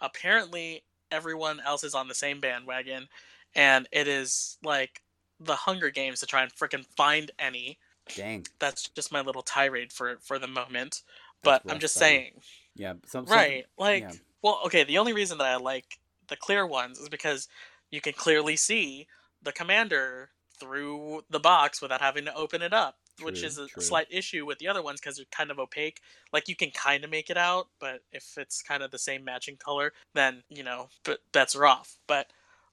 [0.00, 3.08] apparently everyone else is on the same bandwagon,
[3.54, 5.02] and it is like
[5.38, 7.78] the Hunger Games to try and freaking find any.
[8.16, 8.46] dang.
[8.58, 11.02] That's just my little tirade for for the moment.
[11.42, 12.04] But I'm just buddy.
[12.06, 12.32] saying,
[12.74, 13.64] Yeah, some, some- right?
[13.78, 14.12] Like, yeah.
[14.42, 14.84] well, okay.
[14.84, 15.98] The only reason that I like
[16.30, 17.48] the clear ones is because
[17.90, 19.06] you can clearly see
[19.42, 23.82] the commander through the box without having to open it up, which is a true.
[23.82, 26.00] slight issue with the other ones because they're kind of opaque.
[26.32, 29.24] Like you can kind of make it out, but if it's kind of the same
[29.24, 31.96] matching color, then you know, but bets are off.
[32.06, 32.26] But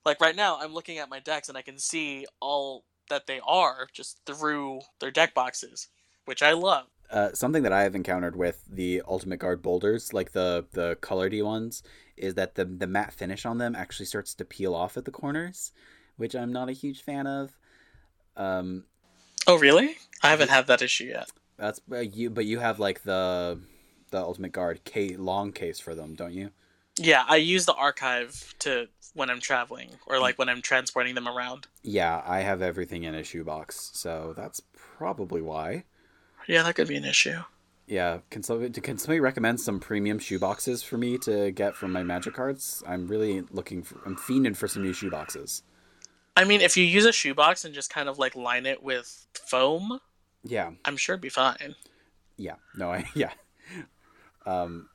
[0.06, 3.39] like right now, I'm looking at my decks and I can see all that they
[3.46, 5.88] are just through their deck boxes,
[6.26, 6.88] which I love.
[7.10, 11.34] Uh, something that I have encountered with the Ultimate Guard boulders, like the the colored
[11.41, 11.84] ones,
[12.17, 15.12] is that the the matte finish on them actually starts to peel off at the
[15.12, 15.72] corners,
[16.17, 17.58] which I'm not a huge fan of.
[18.36, 18.86] Um,
[19.48, 19.98] Oh, really?
[20.22, 21.30] I haven't had that issue yet.
[21.56, 23.60] that's uh, you, but you have like the
[24.12, 26.52] the Ultimate Guard ca- long case for them, don't you?
[27.00, 31.28] Yeah, I use the Arkive to when I'm traveling or like when I'm transporting them
[31.28, 31.67] around.
[31.84, 35.86] Yeah, I have everything in a shoebox, so that's probably why.
[36.48, 37.40] Yeah, that could be an issue.
[37.88, 41.92] Yeah, can somebody can somebody recommend some premium shoe boxes for me to get from
[41.94, 42.84] my Magic cards?
[42.86, 44.00] I'm really looking for.
[44.06, 45.64] I'm fiending for some new shoe boxes.
[46.36, 49.26] I mean, if you use a shoebox and just kind of like line it with
[49.34, 50.00] foam,
[50.44, 51.76] Yeah, I'm sure it'd be fine.
[52.38, 53.32] yeah, no, I yeah.
[54.46, 54.90] Um,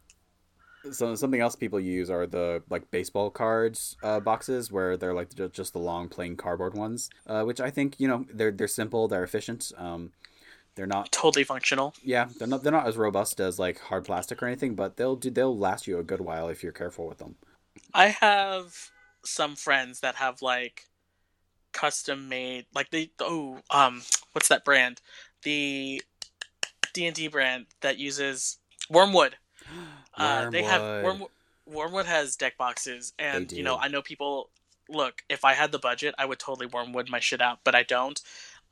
[0.90, 5.30] so something else people use are the like baseball cards uh, boxes where they're like
[5.52, 9.08] just the long plain cardboard ones, uh, which I think you know they're they're simple,
[9.08, 9.72] they're efficient.
[9.76, 10.12] Um,
[10.74, 11.94] They're not totally functional.
[12.02, 15.16] Yeah, they're not they're not as robust as like hard plastic or anything, but they'll
[15.16, 17.36] do they'll last you a good while if you're careful with them.
[17.92, 18.90] I have
[19.24, 20.86] some friends that have like
[21.72, 25.00] custom made like they oh um what's that brand?
[25.42, 26.02] The
[26.92, 28.58] d&d brand that uses
[28.90, 29.32] Wyrmwood.
[30.14, 31.28] Uh, they have Wyrmwood.
[31.66, 34.50] Wyrmwood has deck boxes and you know i know people
[34.90, 37.82] look if i had the budget i would totally Wyrmwood my shit out but i
[37.82, 38.20] don't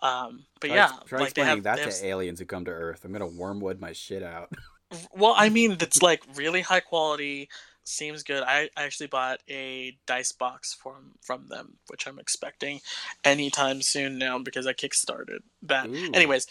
[0.02, 2.64] um but try, yeah try like explaining they have, that to have, aliens who come
[2.64, 4.52] to earth i'm gonna Wyrmwood my shit out
[5.14, 7.48] well i mean it's like really high quality
[7.90, 8.42] seems good.
[8.42, 12.80] I actually bought a dice box from from them, which I'm expecting
[13.24, 15.88] anytime soon now because I kickstarted that.
[15.88, 16.10] Ooh.
[16.14, 16.46] Anyways,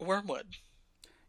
[0.00, 0.44] Wyrmwood.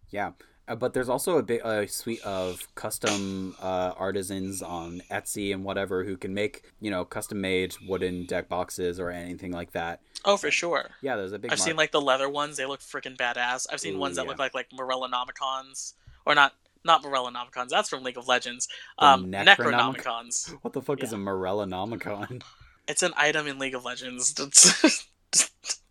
[0.10, 0.32] Yeah,
[0.68, 6.04] but there's also a big a suite of custom uh, artisans on Etsy and whatever
[6.04, 10.02] who can make you know custom made wooden deck boxes or anything like that.
[10.24, 10.90] Oh, for sure.
[11.02, 11.52] Yeah, there's a big.
[11.52, 13.68] I've mar- seen like the leather ones; they look freaking badass.
[13.72, 14.30] I've seen Ooh, ones that yeah.
[14.30, 15.94] look like like Morellonomicons,
[16.26, 17.70] or not not Morella Nomicons.
[17.70, 18.68] That's from League of Legends.
[19.00, 19.58] Um, Necronomic-
[19.98, 20.52] Necronomicons.
[20.62, 21.22] What the fuck is a Yeah.
[21.24, 22.42] Morellonomicon?
[22.88, 24.36] It's an item in League of Legends.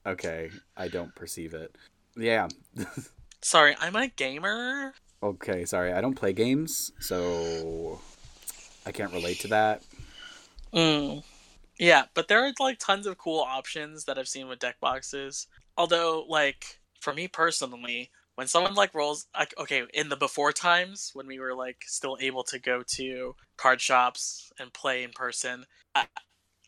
[0.06, 1.74] Okay, I don't perceive it.
[2.16, 2.48] Yeah.
[3.44, 4.94] Sorry, I'm a gamer.
[5.22, 8.00] Okay, sorry, I don't play games, so
[8.86, 9.82] I can't relate to that.
[10.72, 11.22] Mm.
[11.78, 15.46] Yeah, but there are like tons of cool options that I've seen with deck boxes.
[15.76, 21.10] Although, like for me personally, when someone like rolls, like okay, in the before times
[21.12, 25.66] when we were like still able to go to card shops and play in person,
[25.94, 26.06] I,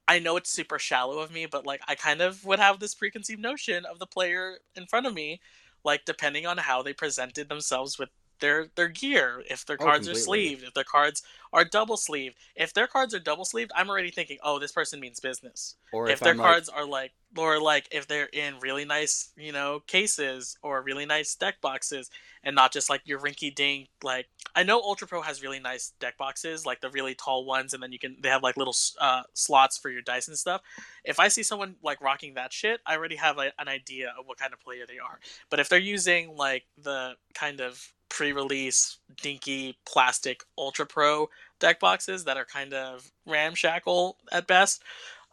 [0.06, 2.94] I know it's super shallow of me, but like I kind of would have this
[2.94, 5.40] preconceived notion of the player in front of me,
[5.86, 9.42] like depending on how they presented themselves with their their gear.
[9.48, 11.22] If their Oh, cards are sleeved, if their cards
[11.52, 12.36] are double sleeved.
[12.54, 15.76] If their cards are double sleeved, I'm already thinking, oh, this person means business.
[15.92, 19.30] Or if, their I'm like- cards are like, or like if they're in really nice,
[19.36, 22.10] you know, cases or really nice deck boxes,
[22.42, 23.88] and not just like your rinky dink.
[24.02, 27.72] Like I know Ultra Pro has really nice deck boxes, like the really tall ones,
[27.74, 30.60] and then you can they have like little uh, slots for your dice and stuff.
[31.04, 34.26] If I see someone like rocking that shit, I already have a, an idea of
[34.26, 35.20] what kind of player they are.
[35.50, 42.24] But if they're using like the kind of pre-release dinky plastic ultra pro deck boxes
[42.24, 44.82] that are kind of ramshackle at best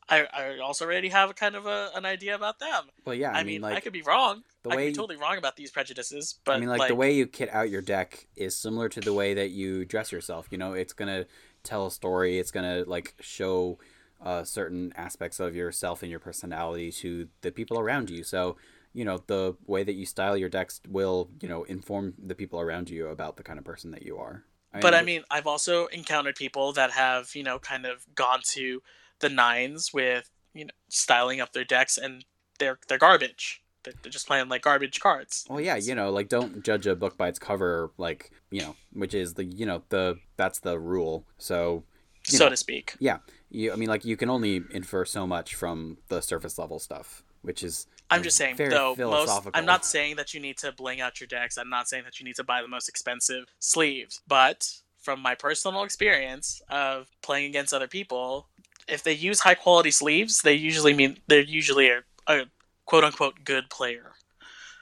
[0.09, 3.31] i, I also already have a kind of a, an idea about them well, yeah,
[3.31, 5.37] i, I, mean, like i could be wrong the i could way- be totally wrong
[5.37, 8.55] about these prejudices but I mean, like, the way you kit out your deck is
[8.55, 10.47] similar to the way that you dress yourself.
[10.51, 11.25] You know, it's gonna
[11.63, 12.39] tell a story.
[12.39, 13.79] It's gonna like show
[14.23, 18.23] uh, certain aspects of yourself and your personality to the people around you.
[18.23, 18.55] So,
[18.93, 22.59] you know, the way that you style your decks will, you know, inform the people
[22.59, 24.43] around you about the kind of person that you are.
[24.81, 28.81] but i mean i've also encountered people that have you know kind of gone to
[29.19, 32.25] the nines with you know styling up their decks and
[32.57, 36.29] they're they're garbage they're, they're just playing like garbage cards Well, yeah, you know, like
[36.29, 39.83] don't judge a book by its cover, like you know, which is the you know
[39.89, 41.25] the that's the rule.
[41.37, 41.83] So
[42.23, 43.17] so know, to speak yeah,
[43.49, 47.23] you I mean, like you can only infer so much from the surface level stuff,
[47.41, 48.95] which is I'm just saying, though.
[48.97, 49.47] Most.
[49.53, 51.57] I'm not saying that you need to bling out your decks.
[51.57, 54.21] I'm not saying that you need to buy the most expensive sleeves.
[54.27, 54.69] But
[55.01, 58.47] from my personal experience of playing against other people,
[58.87, 62.45] if they use high quality sleeves, they usually mean they're usually a, a
[62.85, 64.13] quote unquote good player.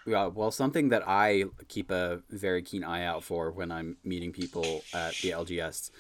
[0.05, 4.31] Yeah, well, something that I keep a very keen eye out for when I'm meeting
[4.31, 5.91] people at the LGS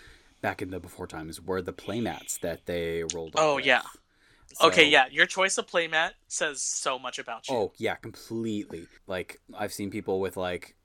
[0.41, 3.35] back in the before times were the playmats that they rolled.
[3.37, 3.65] Oh, with.
[4.59, 4.67] Yeah.
[4.67, 7.55] Okay, yeah, your choice of playmat says so much about you.
[7.55, 8.87] Oh yeah, completely.
[9.07, 10.75] Like I've seen people with like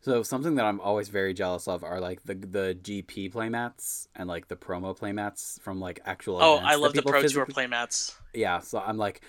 [0.00, 4.28] so something that I'm always very jealous of are like the the GP playmats and
[4.28, 8.14] like the promo playmats from like actual Oh, I love the Pro Tour physically- playmats.
[8.34, 9.20] Yeah, so I'm like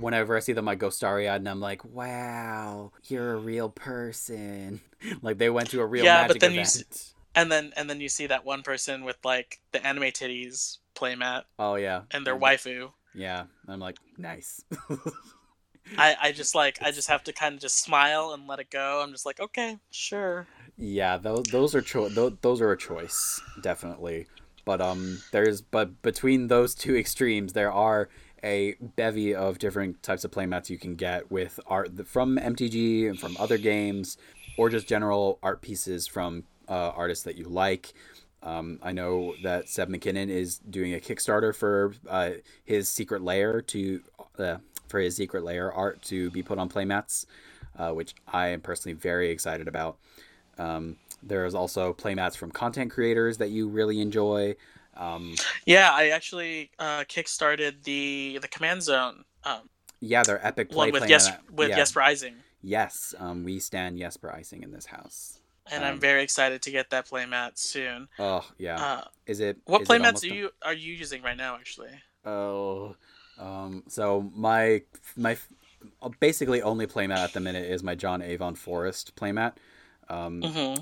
[0.00, 3.68] whenever I see them I go starry eyed and I'm like, Wow, you're a real
[3.68, 4.80] person.
[5.22, 6.86] like they went to a real Yeah, magic but then you event.
[6.90, 10.78] s- And then and then you see that one person with like the anime titties
[10.96, 12.02] playmat Oh yeah.
[12.10, 12.92] and their Mm, waifu.
[13.14, 13.44] Yeah.
[13.68, 14.64] I'm like, nice.
[15.98, 18.70] I, I just like I just have to kind of just smile and let it
[18.70, 19.02] go.
[19.02, 20.46] I'm just like, okay, sure.
[20.76, 24.26] Yeah, those those are cho- those, those are a choice, definitely.
[24.64, 28.08] But um, there's but between those two extremes, there are
[28.42, 33.18] a bevy of different types of playmats you can get with art from MTG and
[33.18, 34.16] from other games,
[34.56, 37.92] or just general art pieces from uh, artists that you like.
[38.44, 42.30] Um, I know that Seb McKinnon is doing a Kickstarter for uh,
[42.64, 44.02] his secret lair to
[44.38, 44.56] uh,
[44.88, 47.24] for his secret lair art to be put on playmats,
[47.78, 49.96] uh, which I am personally very excited about.
[50.58, 54.56] Um, there's also playmats from content creators that you really enjoy.
[54.96, 55.34] Um,
[55.64, 59.68] Yeah, I actually uh, kickstarted the the Command Zone um,
[60.00, 61.10] yeah, they're epic play one with.
[61.10, 62.34] Yes with yeah, Yes Rising.
[62.62, 65.40] Yes, um, we stand Jesper Ejsing in this house.
[65.70, 68.08] And I'm Um, very excited to get that playmat soon.
[68.18, 68.82] Oh yeah.
[68.82, 71.54] Uh, is it what is playmats are you are you using right now?
[71.56, 71.90] Actually,
[72.24, 72.96] Oh,
[73.38, 74.82] um, so my
[75.16, 75.36] my
[76.02, 79.54] uh, basically only playmat at the minute is my John Avon Forest playmat.
[80.08, 80.74] Um, hmm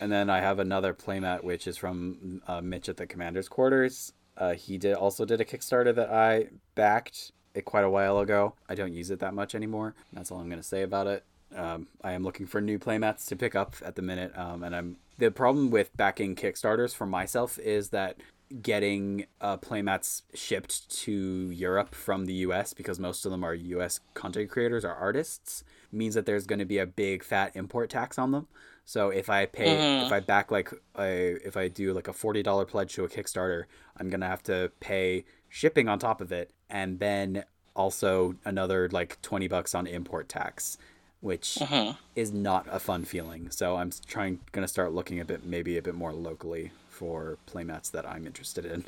[0.00, 4.12] And then I have another playmat which is from uh, Mitch at the Commander's Quarters.
[4.36, 8.54] Uh, he did also did a Kickstarter that I backed it quite a while ago.
[8.68, 9.94] I don't use it that much anymore.
[10.12, 11.24] That's all I'm gonna say about it.
[11.54, 14.74] Um, I am looking for new playmats to pick up at the minute, um, and
[14.74, 18.16] I'm the problem with backing Kickstarters for myself is that
[18.60, 24.00] getting uh, playmats shipped to Europe from the US because most of them are US
[24.14, 28.18] content creators or artists means that there's going to be a big fat import tax
[28.18, 28.48] on them.
[28.84, 30.02] So if I pay, Mhm.
[30.02, 33.08] if I back like a, if I do like a forty dollar pledge to a
[33.08, 33.64] Kickstarter,
[33.96, 37.44] I'm gonna have to pay shipping on top of it, and then
[37.76, 40.76] also another like twenty bucks on import tax,
[41.22, 43.50] which hmm is not a fun feeling.
[43.50, 47.90] So I'm trying gonna start looking a bit maybe a bit more locally for playmats
[47.92, 48.84] that I'm interested in.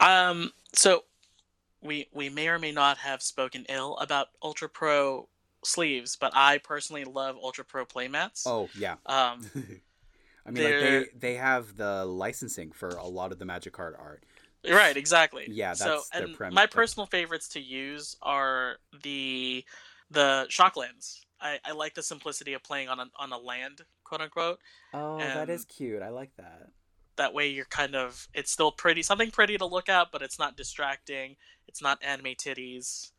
[0.00, 1.04] Um, so
[1.82, 5.28] we we may or may not have spoken ill about Ultra Pro
[5.64, 8.46] sleeves, but I personally love Ultra Pro playmats.
[8.46, 8.96] Oh yeah.
[9.06, 9.50] Um,
[10.46, 13.94] I mean, like they they have the licensing for a lot of the Magic Card
[13.98, 14.22] art.
[14.70, 15.48] right, exactly.
[15.52, 19.64] Yeah, so their and premise, my personal favorites to use are the
[20.14, 21.20] the Shocklands.
[21.40, 24.60] I, I like the simplicity of playing on a on a land, quote unquote.
[24.94, 26.00] Oh, that is cute.
[26.02, 26.68] I like that.
[27.16, 30.38] That way you're kind of it's still pretty something pretty to look at, but it's
[30.38, 31.36] not distracting.
[31.68, 33.10] It's not anime titties.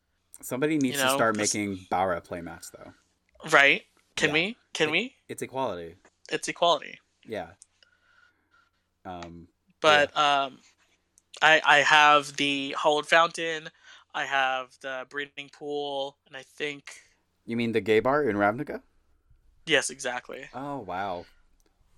[0.41, 2.93] Somebody needs you to start this- making Bara playmats though.
[3.51, 3.83] Right?
[4.15, 4.33] Can Yeah.
[4.33, 4.57] we?
[4.73, 5.15] Can It- we?
[5.29, 5.95] It's equality.
[6.31, 6.99] It's equality.
[7.25, 7.49] Yeah.
[9.05, 9.47] Um.
[9.81, 10.59] But um,
[11.41, 13.69] I I have the hallowed fountain.
[14.15, 17.01] I have the breeding pool, and I think
[17.45, 18.81] You mean the gay bar in Ravnica?
[19.67, 20.45] yes, exactly.
[20.53, 21.25] Oh wow.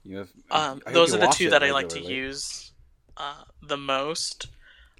[0.03, 0.29] You have.
[0.51, 2.71] Um, those you are the two that I like to use
[3.17, 4.47] uh, the most.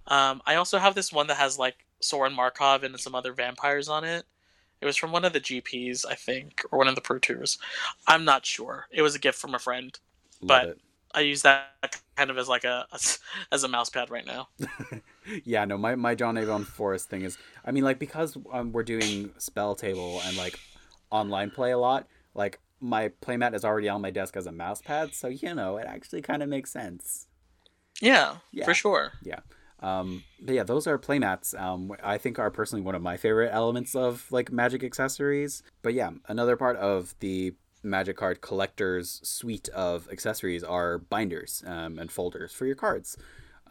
[0.06, 3.90] Um, I also have this one that has like Sorin Markov and some other vampires
[3.90, 4.26] on it.
[4.80, 7.58] It was from one of the GPs, I think, or one of the Pro Tours.
[8.06, 8.86] I'm not sure.
[8.92, 9.98] It was a gift from a friend.
[10.42, 10.80] Love but- it.
[11.14, 12.86] I use that kind of as like a
[13.52, 14.50] as a mouse pad right now.
[15.44, 18.84] yeah, no, my, my John Avon Forest thing is, I mean, like, because um, we're
[18.84, 20.60] doing SpellTable and, like,
[21.12, 24.82] online play a lot, like, my playmat is already on my desk as a mouse
[24.82, 27.28] pad, so, you know, it actually kind of makes sense.
[28.02, 28.66] Yeah, Yeah.
[28.66, 29.14] for sure.
[29.24, 29.40] Yeah.
[29.80, 31.60] Um, but yeah, those are playmats.
[31.60, 35.64] Um, I think are personally one of my favorite elements of, like, magic accessories.
[35.82, 37.54] But yeah, another part of the
[37.84, 43.18] Magic Card Collector's suite of accessories are binders um, and folders for your cards.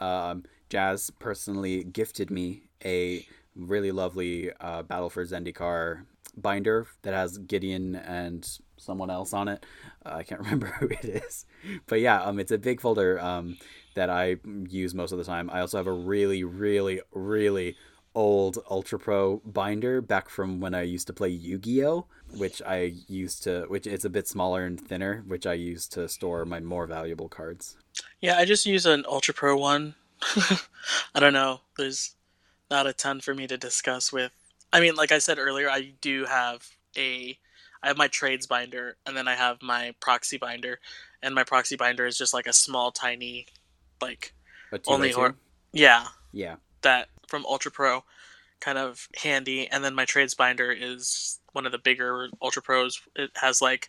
[0.00, 6.04] Um, Jazz personally gifted me a really lovely uh, Battle for Zendikar
[6.36, 8.46] binder that has Gideon and
[8.76, 9.64] someone else on it.
[10.04, 11.46] Uh, I can't remember who it is,
[11.86, 13.56] but yeah, um, it's a big folder um,
[13.94, 14.36] that I
[14.68, 15.50] use most of the time.
[15.50, 17.76] I also have a really, really, really
[18.14, 22.06] old Ultra Pro binder back from when I used to play Yu-Gi-Oh,
[22.38, 26.08] which I used to, which it's a bit smaller and thinner, which I use to
[26.08, 27.76] store my more valuable cards.
[28.20, 29.94] Yeah, I just use an Ultra Pro one.
[31.14, 31.60] I don't know.
[31.76, 32.14] There's
[32.70, 34.32] not a ton for me to discuss with.
[34.72, 37.38] I mean, like I said earlier, I do have a
[37.82, 40.80] I have my trades binder and then I have my proxy binder
[41.22, 43.46] and my proxy binder is just like a small tiny
[44.00, 44.34] like
[44.86, 45.36] Only hor-
[45.72, 48.04] yeah, yeah, that from Ultra Pro
[48.58, 53.00] kind of handy and then my trades binder is one of the bigger Ultra Pros.
[53.14, 53.88] It has like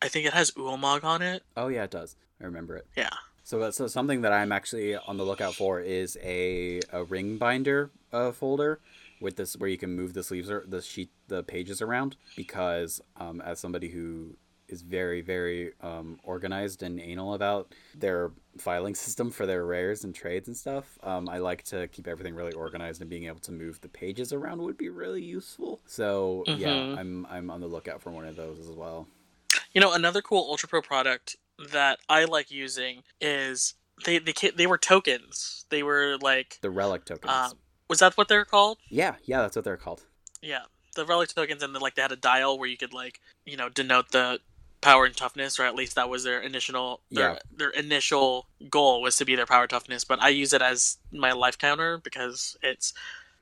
[0.00, 1.42] I think it has Ulamog on it.
[1.56, 2.16] oh yeah, it does.
[2.40, 2.86] I remember it.
[2.96, 3.10] Yeah.
[3.44, 7.38] So, uh, so something that I'm actually on the lookout for is a, a ring
[7.38, 8.80] binder uh, folder
[9.20, 13.00] with this where you can move the sleeves or the sheet the pages around because
[13.16, 14.36] um, as somebody who
[14.68, 20.14] is very very um, organized and anal about their filing system for their rares and
[20.14, 23.52] trades and stuff um, i like to keep everything really organized and being able to
[23.52, 26.98] move the pages around would be really useful so yeah Mhm.
[26.98, 29.06] i'm i'm on the lookout for one of those as well
[29.74, 31.36] You know, another cool Ultra Pro product
[31.70, 33.74] that I like using is
[34.04, 35.64] they they they were tokens.
[35.70, 38.78] They were like the relic tokens um, was that what they're called?
[38.88, 40.04] yeah yeah that's what they're called
[40.40, 40.62] Yeah,
[40.96, 43.56] the relic tokens, and then like they had a dial where you could like you
[43.56, 44.40] know denote the
[44.80, 47.38] power and toughness, or at least that was their initial their Yeah.
[47.56, 50.04] their initial goal was to be their power toughness.
[50.04, 52.92] But I use it as my life counter because it's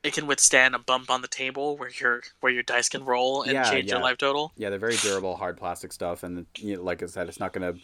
[0.02, 3.42] it can withstand a bump on the table where your where your dice can roll
[3.42, 4.52] and Yeah, change your life total.
[4.56, 7.52] Yeah, they're very durable, hard plastic stuff, and you know, like I said, it's not
[7.52, 7.80] going to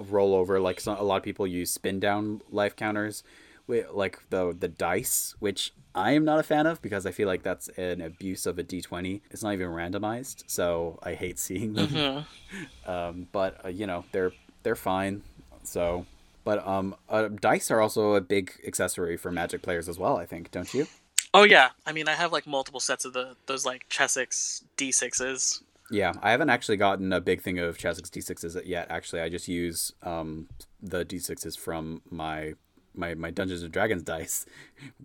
[0.00, 0.60] roll over.
[0.60, 3.22] Like so, a lot of people use spin down life counters,
[3.66, 7.42] like the the dice, which I am not a fan of because I feel like
[7.42, 9.22] that's an abuse of a d20.
[9.30, 11.88] It's not even randomized, so I hate seeing them.
[11.88, 12.90] Mm-hmm.
[12.90, 14.32] um, but uh, you know they're
[14.64, 15.22] they're fine.
[15.62, 16.04] So,
[16.44, 20.18] but um, uh, dice are also a big accessory for Magic players as well.
[20.18, 20.86] I think, don't you?
[21.34, 25.62] Oh yeah, I mean I have like multiple sets of the those like Chessex D6s.
[25.90, 28.86] Yeah, I haven't actually gotten a big thing of Chessex D6s yet.
[28.88, 30.48] Actually, I just use um,
[30.80, 32.54] the D6s from my
[32.94, 34.46] my my Dungeons and Dragons dice,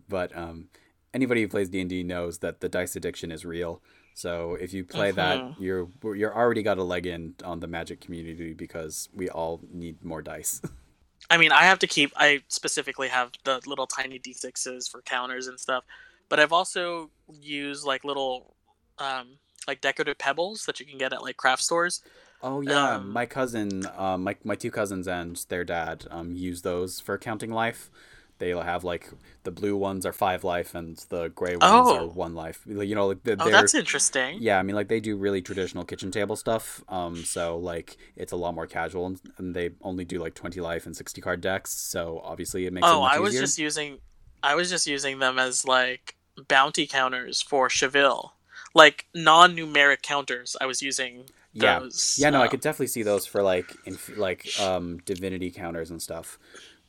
[0.07, 0.69] but um,
[1.15, 3.81] anybody who plays D and D knows that the dice addiction is real.
[4.13, 5.63] So if you play that, mm-hmm.
[5.63, 10.03] you're you're already got a leg in on the Magic community because we all need
[10.03, 10.61] more dice.
[11.29, 12.11] I mean, I have to keep.
[12.15, 15.83] I specifically have the little tiny d6s for counters and stuff,
[16.29, 17.09] but I've also
[17.41, 18.55] used like little,
[18.97, 22.01] um, like decorative pebbles that you can get at like craft stores.
[22.41, 26.61] Oh yeah, um, my cousin, um, my my two cousins and their dad um use
[26.61, 27.91] those for counting life.
[28.37, 29.09] They'll have like
[29.43, 31.97] the blue ones are five life and the gray ones oh.
[31.97, 32.61] are one life.
[32.65, 34.37] You know, like oh, that's interesting.
[34.39, 36.81] Yeah, I mean, like they do really traditional kitchen table stuff.
[36.87, 40.61] Um, so like it's a lot more casual, and, and they only do like twenty
[40.61, 41.71] life and sixty card decks.
[41.71, 42.87] So obviously it makes.
[42.87, 43.97] Oh, it I was just using,
[44.41, 46.15] I was just using them as like
[46.47, 48.31] bounty counters for Chevill,
[48.73, 50.55] like non-numeric counters.
[50.59, 51.87] I was using yeah.
[52.17, 56.01] Yeah, no, I could definitely see those for like in like um divinity counters and
[56.01, 56.37] stuff.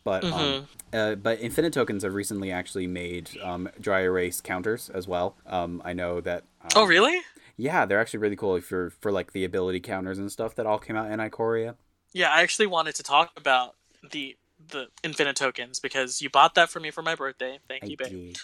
[0.03, 0.43] But um, mm-hmm.
[0.57, 5.37] um, uh, but Infinite Tokens have recently actually made um, dry erase counters as well.
[5.47, 6.45] Um, I know that.
[6.63, 7.21] Um, oh really?
[7.57, 10.79] Yeah, they're actually really cool for for like the ability counters and stuff that all
[10.79, 11.75] came out in Ikoria.
[12.13, 13.77] Yeah, I actually wanted to talk about
[14.11, 14.37] the
[14.71, 17.59] the Infinite Tokens because you bought that for me for my birthday.
[17.69, 18.37] Thank I you, babe.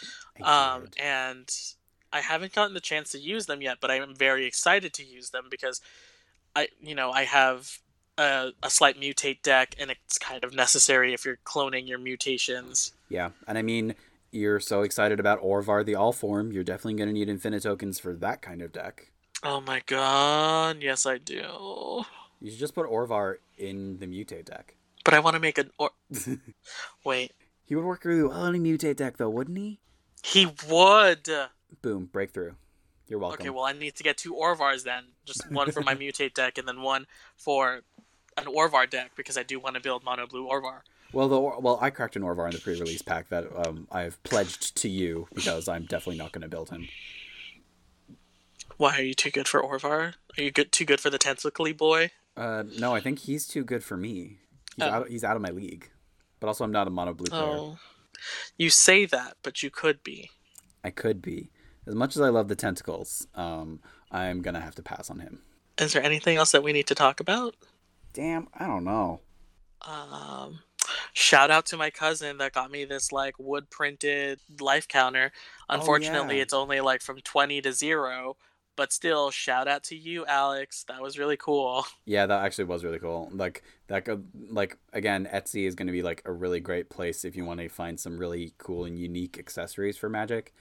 [0.43, 1.51] Um, and
[2.12, 5.05] I haven't gotten the chance to use them yet, but I am very excited to
[5.05, 5.81] use them because
[6.55, 7.79] I, you know, I have
[8.18, 12.93] a, a slight mutate deck, and it's kind of necessary if you're cloning your mutations.
[13.09, 13.95] Yeah, and I mean,
[14.31, 17.99] you're so excited about Orvar the All Form, you're definitely going to need Infinite Tokens
[17.99, 19.11] for that kind of deck.
[19.43, 22.05] Oh my god, yes I do.
[22.41, 24.76] You should just put Orvar in the mutate deck.
[25.07, 25.90] But I want to make an or.
[27.04, 27.30] Wait.
[27.62, 29.78] He would work really well in a mutate deck, though, wouldn't he?
[30.24, 31.28] He would.
[31.80, 32.54] Boom, breakthrough.
[33.07, 33.40] You're welcome.
[33.40, 35.04] Okay, well, I need to get two Orvars then.
[35.24, 37.82] Just one for my mutate deck, and then one for
[38.36, 40.80] an Orvar deck because I do want to build mono blue Orvar.
[41.12, 44.76] Well, the well, I cracked an Orvar in the pre-release pack that um, I've pledged
[44.78, 46.88] to you because I'm definitely not going to build him.
[48.76, 50.14] Why are you too good for Orvar?
[50.36, 52.11] Are you good too good for the Tentacly boy?
[52.36, 54.38] Uh, no, I think he's too good for me.
[54.77, 54.91] He's, oh.
[54.91, 55.91] out, he's out of my league.
[56.41, 57.43] But also, I'm not a mono blue player.
[57.43, 57.79] Oh.
[58.57, 60.31] You say that, but you could be.
[60.85, 61.51] I could be.
[61.87, 65.43] As much as I love the tentacles, um, I'm gonna have to pass on him.
[65.79, 67.55] Is there anything else that we need to talk about?
[68.12, 69.20] Damn, I don't know.
[69.83, 70.61] Um,
[71.12, 75.33] shout out to my cousin that got me this like wood printed life counter.
[75.68, 76.43] Unfortunately, oh, yeah.
[76.43, 78.37] it's only like from 20 to 0,
[78.77, 80.85] but still shout out to you Alex.
[80.89, 81.87] That was really cool.
[82.09, 83.29] Yeah, that actually was really cool.
[83.33, 87.24] Like that could like again, Etsy is going to be like a really great place
[87.24, 90.55] if you want to find some really cool and unique accessories for Magic.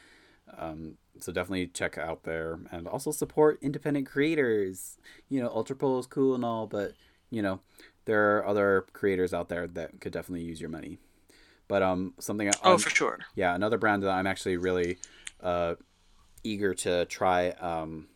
[0.57, 4.97] Um, so definitely check out there and also support independent creators.
[5.29, 6.93] You know, Ultra Pro is cool and all, but
[7.29, 7.59] you know,
[8.05, 10.97] there are other creators out there that could definitely use your money.
[11.67, 12.51] But um, something.
[12.63, 13.19] Oh, um, for sure.
[13.35, 14.97] Yeah, another brand that I'm actually really
[15.41, 15.75] uh,
[16.45, 18.07] eager to try um,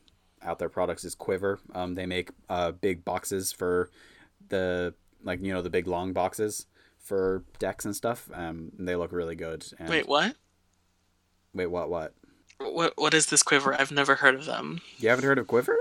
[0.42, 1.60] out their products is Quiver.
[1.74, 3.90] Um, they make uh, big boxes for
[4.50, 6.66] the like you know the big long boxes
[7.00, 8.30] for decks and stuff.
[8.34, 9.66] Um, they look really good.
[9.80, 9.90] And...
[9.90, 10.36] Wait, what?
[11.54, 11.90] Wait, what?
[11.90, 12.14] What?
[12.60, 13.74] What what is this Quiver?
[13.74, 14.82] I've never heard of them.
[14.98, 15.78] You haven't heard of Quiver?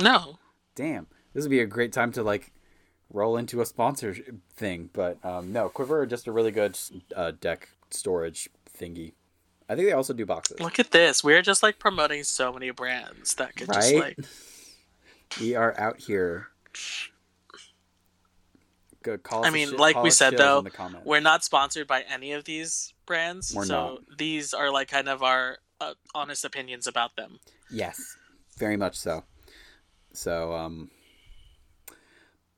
[0.00, 0.38] No.
[0.74, 2.52] Damn, this would be a great time to like
[3.12, 4.16] roll into a sponsor
[4.56, 6.78] thing, but um, no, Quiver are just a really good
[7.14, 9.12] uh, deck storage thingy.
[9.68, 10.60] I think they also do boxes.
[10.60, 11.24] Look at this.
[11.24, 13.76] We're just like promoting so many brands that could right?
[13.76, 14.18] just like
[15.40, 16.48] we are out here.
[19.02, 19.44] Good call.
[19.44, 20.64] I mean, shit, like we said though,
[21.04, 23.52] we're not sponsored by any of these brands.
[23.54, 24.18] We're so not.
[24.18, 27.38] these are like kind of our uh, honest opinions about them.
[27.70, 28.16] Yes,
[28.56, 29.24] very much so.
[30.12, 30.90] So, um,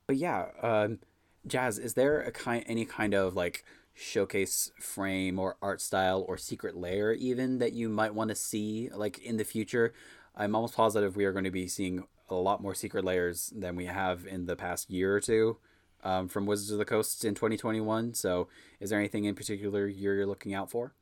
[0.05, 0.99] but yeah, um,
[1.45, 3.65] Jazz, is there a kind any kind of like
[3.97, 8.89] showcase frame or art style or secret lair even that you might want to see
[8.93, 9.93] like in the future?
[10.35, 13.75] I'm almost positive we are going to be seeing a lot more secret lairs than
[13.75, 15.57] we have in the past year or two
[16.03, 18.13] um, from Wizards of the Coast in 2021.
[18.13, 18.47] So,
[18.79, 20.93] is there anything in particular you're looking out for?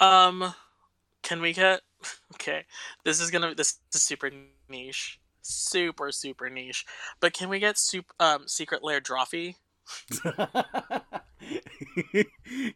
[0.00, 0.54] Um,
[1.22, 1.80] can we get
[2.34, 2.64] okay?
[3.04, 4.30] This is gonna this is super
[4.68, 6.86] niche, super super niche.
[7.20, 9.56] But can we get super um secret lair Drawfee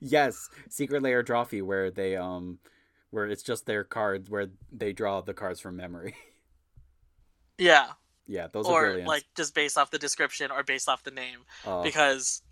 [0.01, 2.59] yes, Secret Lair Drawfee, where they um,
[3.11, 6.15] where it's just their cards, where they draw the cards from memory.
[7.59, 7.89] Yeah,
[8.27, 9.09] yeah, those are or brilliant.
[9.09, 12.43] like just based off the description or based off the name, oh, because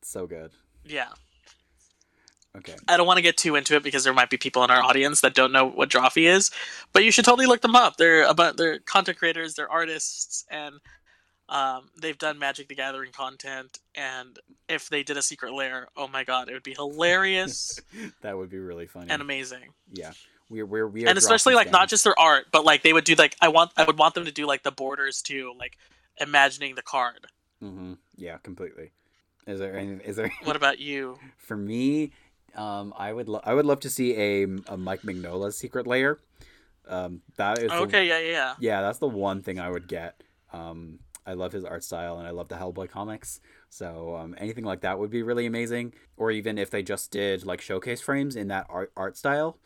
[0.00, 0.50] so good.
[0.84, 1.10] yeah,
[2.56, 2.74] Okay.
[2.86, 4.82] I don't want to get too into it because there might be people in our
[4.82, 6.50] audience that don't know what Drawfee is,
[6.92, 7.96] but you should totally look them up.
[7.96, 10.74] They're about they're content creators, they're artists, and
[11.52, 13.78] um, they've done Magic the Gathering content.
[13.94, 14.38] And
[14.68, 17.78] if they did a secret lair, oh my god, it would be hilarious
[18.22, 19.10] that would be really funny.
[19.10, 19.74] and amazing.
[19.92, 20.12] yeah,
[20.48, 23.04] we're we're we are And especially like not just their art, but like they would
[23.04, 25.76] do like I want I would want them to do like the borders too, like
[26.18, 27.26] imagining the card.
[27.62, 27.92] Mm-hmm.
[28.16, 28.92] Yeah, completely.
[29.46, 29.96] Is there any?
[30.04, 30.32] Is there?
[30.44, 31.18] What about you?
[31.36, 32.12] For me,
[32.54, 36.18] um, I would lo- I would love to see a, a Mike Mignola secret lair.
[36.88, 38.54] Um, that is the- Okay, yeah, yeah, yeah.
[38.58, 40.22] yeah, that's the one thing I would get.
[40.52, 43.40] Um, I love his art style and I love the Hellboy comics.
[43.68, 45.94] So um, anything like that would be really amazing.
[46.16, 49.58] Or even if they just did like showcase frames in that art art style.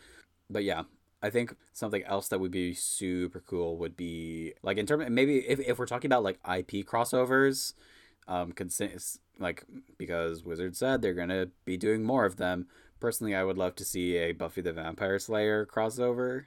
[0.51, 0.85] But yeah,
[1.23, 5.39] I think something else that would be super cool would be like in terms maybe
[5.39, 7.73] if, if we're talking about like IP crossovers,
[8.29, 8.53] um,
[9.39, 9.65] like
[9.99, 12.67] because Wizard said they're gonna be doing more of them.
[13.01, 16.47] Personally, I would love to see a Buffy the Vampire Slayer crossover.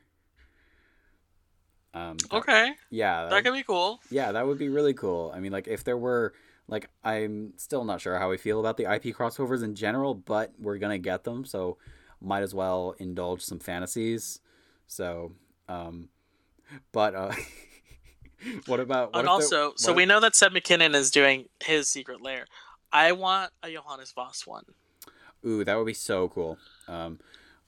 [1.93, 3.99] Um, that- Okay, yeah, that could be cool.
[4.11, 5.31] yeah, that would be really cool.
[5.35, 6.33] I mean, like if there were
[6.67, 10.53] like I'm still not sure how I feel about the IP crossovers in general, but
[10.59, 11.77] we're gonna get them, so
[12.21, 14.39] might as well indulge some fantasies.
[14.87, 15.31] So,
[15.67, 16.09] um,
[16.91, 17.31] but uh,
[18.67, 21.87] what about what and also, so we if- know that Seb McKinnon is doing his
[21.89, 22.45] secret lair.
[22.91, 24.63] I want a Johannes Voss one.
[25.45, 26.57] Ooh, that would be so cool.
[26.87, 27.19] Um,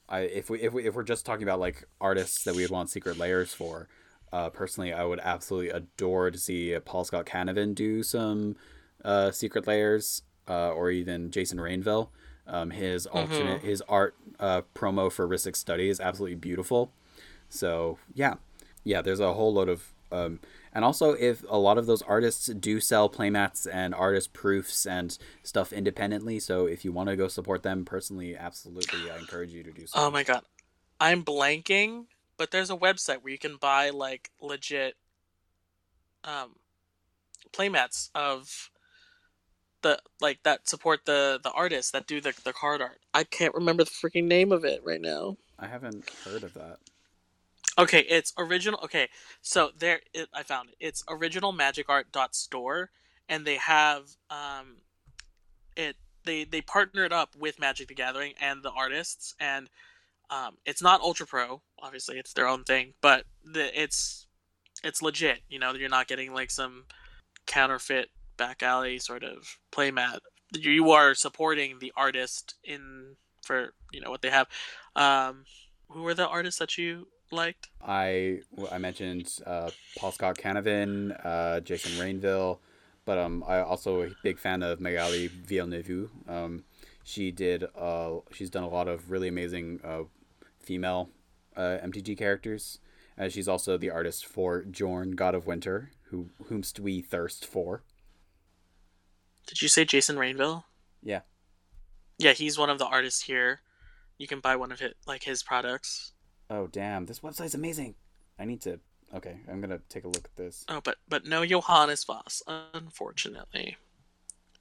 [0.08, 2.70] I if we if we if we're just talking about like artists that we would
[2.70, 3.88] want secret lairs for,
[4.32, 8.56] uh, personally, I would absolutely adore to see Paul Scott Canavan do some
[9.04, 12.08] uh, secret lairs, uh, or even Jason Rainville.
[12.46, 16.92] Um, his alternate his art uh, promo for Rhystic Study is absolutely beautiful.
[17.48, 18.34] So yeah,
[18.84, 19.00] yeah.
[19.00, 20.40] There's a whole load of um,
[20.72, 25.16] and also if a lot of those artists do sell playmats and artist proofs and
[25.42, 26.40] stuff independently.
[26.40, 29.86] So if you want to go support them personally, absolutely, I encourage you to do
[29.86, 29.98] so.
[29.98, 30.42] Oh my god,
[31.00, 32.06] I'm blanking,
[32.42, 34.96] but there's a website where you can buy like legit
[36.24, 36.56] um
[37.52, 38.68] playmats of
[39.82, 42.98] the like that support the the artists that do the the card art.
[43.14, 45.36] I can't remember the freaking name of it right now.
[45.56, 46.78] I haven't heard of that.
[47.78, 48.80] Okay, it's original.
[48.82, 49.08] Okay,
[49.40, 50.76] so there, it, I found it.
[50.80, 52.90] It's originalmagicart.store,
[53.28, 54.78] and they have um,
[55.76, 55.94] it.
[56.24, 59.70] They they partnered up with Magic the Gathering and the artists, and
[60.32, 61.62] um, it's not Ultra Pro.
[61.80, 64.26] Obviously, it's their own thing, but the, it's
[64.82, 65.40] it's legit.
[65.48, 66.84] You know, you're not getting like some
[67.46, 70.18] counterfeit back alley sort of playmat.
[70.54, 74.46] You are supporting the artist in for you know what they have.
[74.96, 75.44] Um,
[75.88, 77.68] who were the artists that you liked?
[77.86, 82.58] I I mentioned uh, Paul Scott Canavan, uh, Jason Rainville,
[83.04, 86.10] but um, I also a big fan of Magali Villeneuve.
[86.26, 86.64] Um,
[87.04, 90.04] she did uh, she's done a lot of really amazing uh,
[90.62, 91.10] female
[91.56, 92.78] uh, MTG characters.
[93.18, 97.82] Uh, she's also the artist for Jorn, God of Winter, who whomst we thirst for.
[99.46, 100.64] Did you say Jason Rainville?
[101.02, 101.20] Yeah.
[102.18, 103.60] Yeah, he's one of the artists here.
[104.18, 106.12] You can buy one of it, like his products.
[106.48, 107.94] Oh damn, this website's amazing.
[108.38, 108.78] I need to.
[109.14, 110.64] Okay, I'm gonna take a look at this.
[110.68, 112.42] Oh, but but no Johannes Voss,
[112.72, 113.76] unfortunately.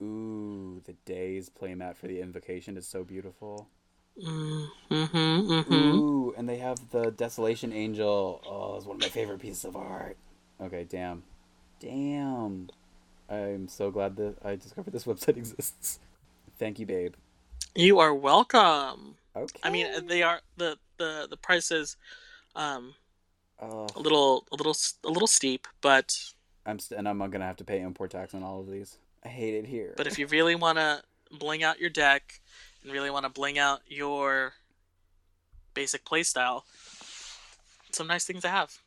[0.01, 3.69] Ooh, the day's playmat for the invocation is so beautiful.
[4.23, 5.73] Mm, mm-hmm, mm-hmm.
[5.73, 8.41] Ooh, and they have the Desolation Angel.
[8.45, 10.17] Oh, it's one of my favorite pieces of art.
[10.61, 11.23] Okay, damn.
[11.79, 12.69] Damn.
[13.29, 15.99] I'm so glad that I discovered this website exists.
[16.59, 17.13] Thank you, babe.
[17.73, 19.15] You are welcome.
[19.35, 19.59] Okay.
[19.63, 21.95] I mean, they are the the the price is
[22.55, 22.93] um
[23.61, 26.19] Oh, a little a little a little steep, but
[26.65, 28.97] I'm st- and I'm gonna have to pay import tax on all of these.
[29.23, 29.93] I hate it here.
[29.97, 32.41] but if you really want to bling out your deck
[32.83, 34.53] and really want to bling out your
[35.73, 36.63] basic playstyle,
[37.91, 38.77] some nice things to have.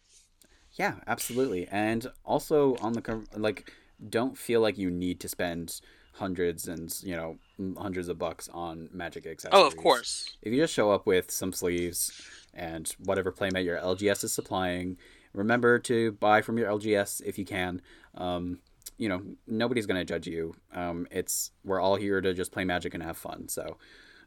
[0.72, 1.68] Yeah, absolutely.
[1.70, 3.72] And also on the like
[4.08, 5.80] don't feel like you need to spend
[6.14, 7.38] hundreds and, you know,
[7.76, 9.62] hundreds of bucks on magic accessories.
[9.62, 10.36] Oh, of course.
[10.42, 12.22] If you just show up with some sleeves
[12.52, 14.96] and whatever playmat your LGS is supplying,
[15.32, 17.82] remember to buy from your LGS if you can.
[18.16, 18.58] Um,
[18.98, 20.54] you know, nobody's going to judge you.
[20.72, 23.48] Um, it's we're all here to just play magic and have fun.
[23.48, 23.76] So,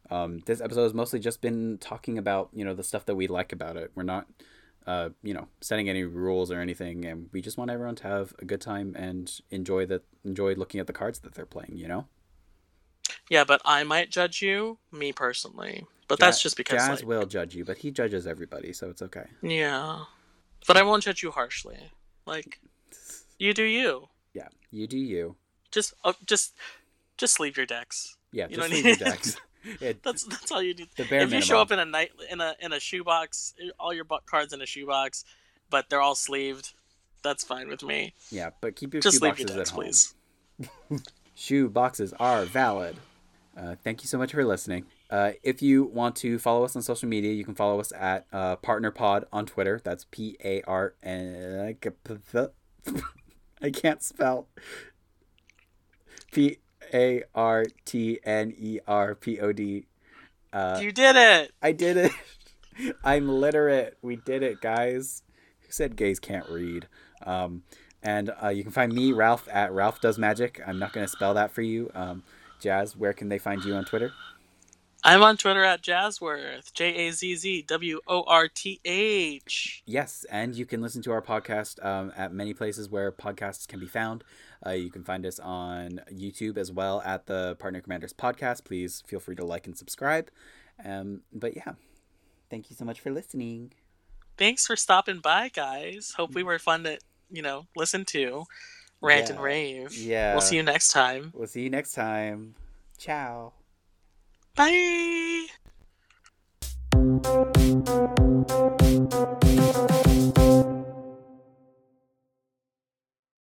[0.10, 3.28] um, this episode has mostly just been talking about, you know, the stuff that we
[3.28, 3.92] like about it.
[3.96, 4.28] We're not
[4.88, 8.34] uh, you know, setting any rules or anything, and we just want everyone to have
[8.40, 11.74] a good time and enjoy the enjoy looking at the cards that they're playing.
[11.76, 12.08] You know.
[13.30, 15.86] Yeah, but I might judge you, me personally.
[16.08, 19.02] But that's just because Jazz like, will judge you, but he judges everybody, so it's
[19.02, 19.26] okay.
[19.42, 20.06] yeah.
[20.66, 21.92] But I won't judge you harshly.
[22.26, 22.62] Like
[23.38, 24.08] you do you.
[24.38, 25.36] Yeah, you do you.
[25.72, 26.54] Just uh, just
[27.18, 28.16] just leave your decks.
[28.32, 29.38] Yeah, You just don't leave need- your decks.
[29.82, 30.90] It, That's that's all you need.
[30.96, 33.94] the bare if you show up in a night in a in a shoebox, all
[33.94, 35.26] your bu- cards in a shoebox,
[35.70, 36.74] but they're all sleeved,
[37.24, 38.14] that's fine with me.
[38.32, 39.84] yeah, but keep your Just shoe leave your boxes decks, at home.
[39.84, 41.02] please.
[41.36, 42.96] Shoe boxes are valid.
[43.58, 44.86] Uh, thank you so much for listening.
[45.10, 48.26] Uh, if you want to follow us on social media, you can follow us at
[48.32, 49.82] uh, PartnerPod on Twitter.
[49.84, 51.76] That's P A R N.
[53.62, 54.48] I can't spell.
[56.32, 56.58] P
[56.94, 59.86] A R T N E R P O D.
[60.54, 61.52] Uh, you did it.
[61.62, 62.12] I did it.
[63.04, 63.98] I'm literate.
[64.02, 65.24] We did it, guys.
[65.62, 66.88] Who said gays can't read?
[67.26, 67.64] Um,
[68.04, 70.62] and uh, you can find me, Ralph, at Ralph Does Magic.
[70.66, 71.92] I'm not going to spell that for you.
[71.94, 72.24] Um,
[72.60, 74.12] Jazz, where can they find you on Twitter?
[75.04, 76.74] I'm on Twitter at Jazzworth.
[76.74, 79.84] J A Z Z W O R T H.
[79.86, 83.80] Yes, and you can listen to our podcast um, at many places where podcasts can
[83.80, 84.24] be found.
[84.66, 88.66] Uh, you can find us on YouTube as well at the Partner Commanders podcast.
[88.66, 90.30] Please feel free to like and subscribe.
[90.84, 91.74] Um, but yeah,
[92.50, 93.74] thank you so much for listening.
[94.38, 96.14] Thanks for stopping by, guys.
[96.16, 97.00] Hope we were fun to,
[97.32, 98.46] you know, listen to.
[99.00, 99.96] Rant and rave.
[99.96, 100.34] Yeah.
[100.34, 101.32] We'll see you next time.
[101.36, 102.56] We'll see you next time.
[102.98, 103.54] Ciao.
[104.58, 105.46] Bye.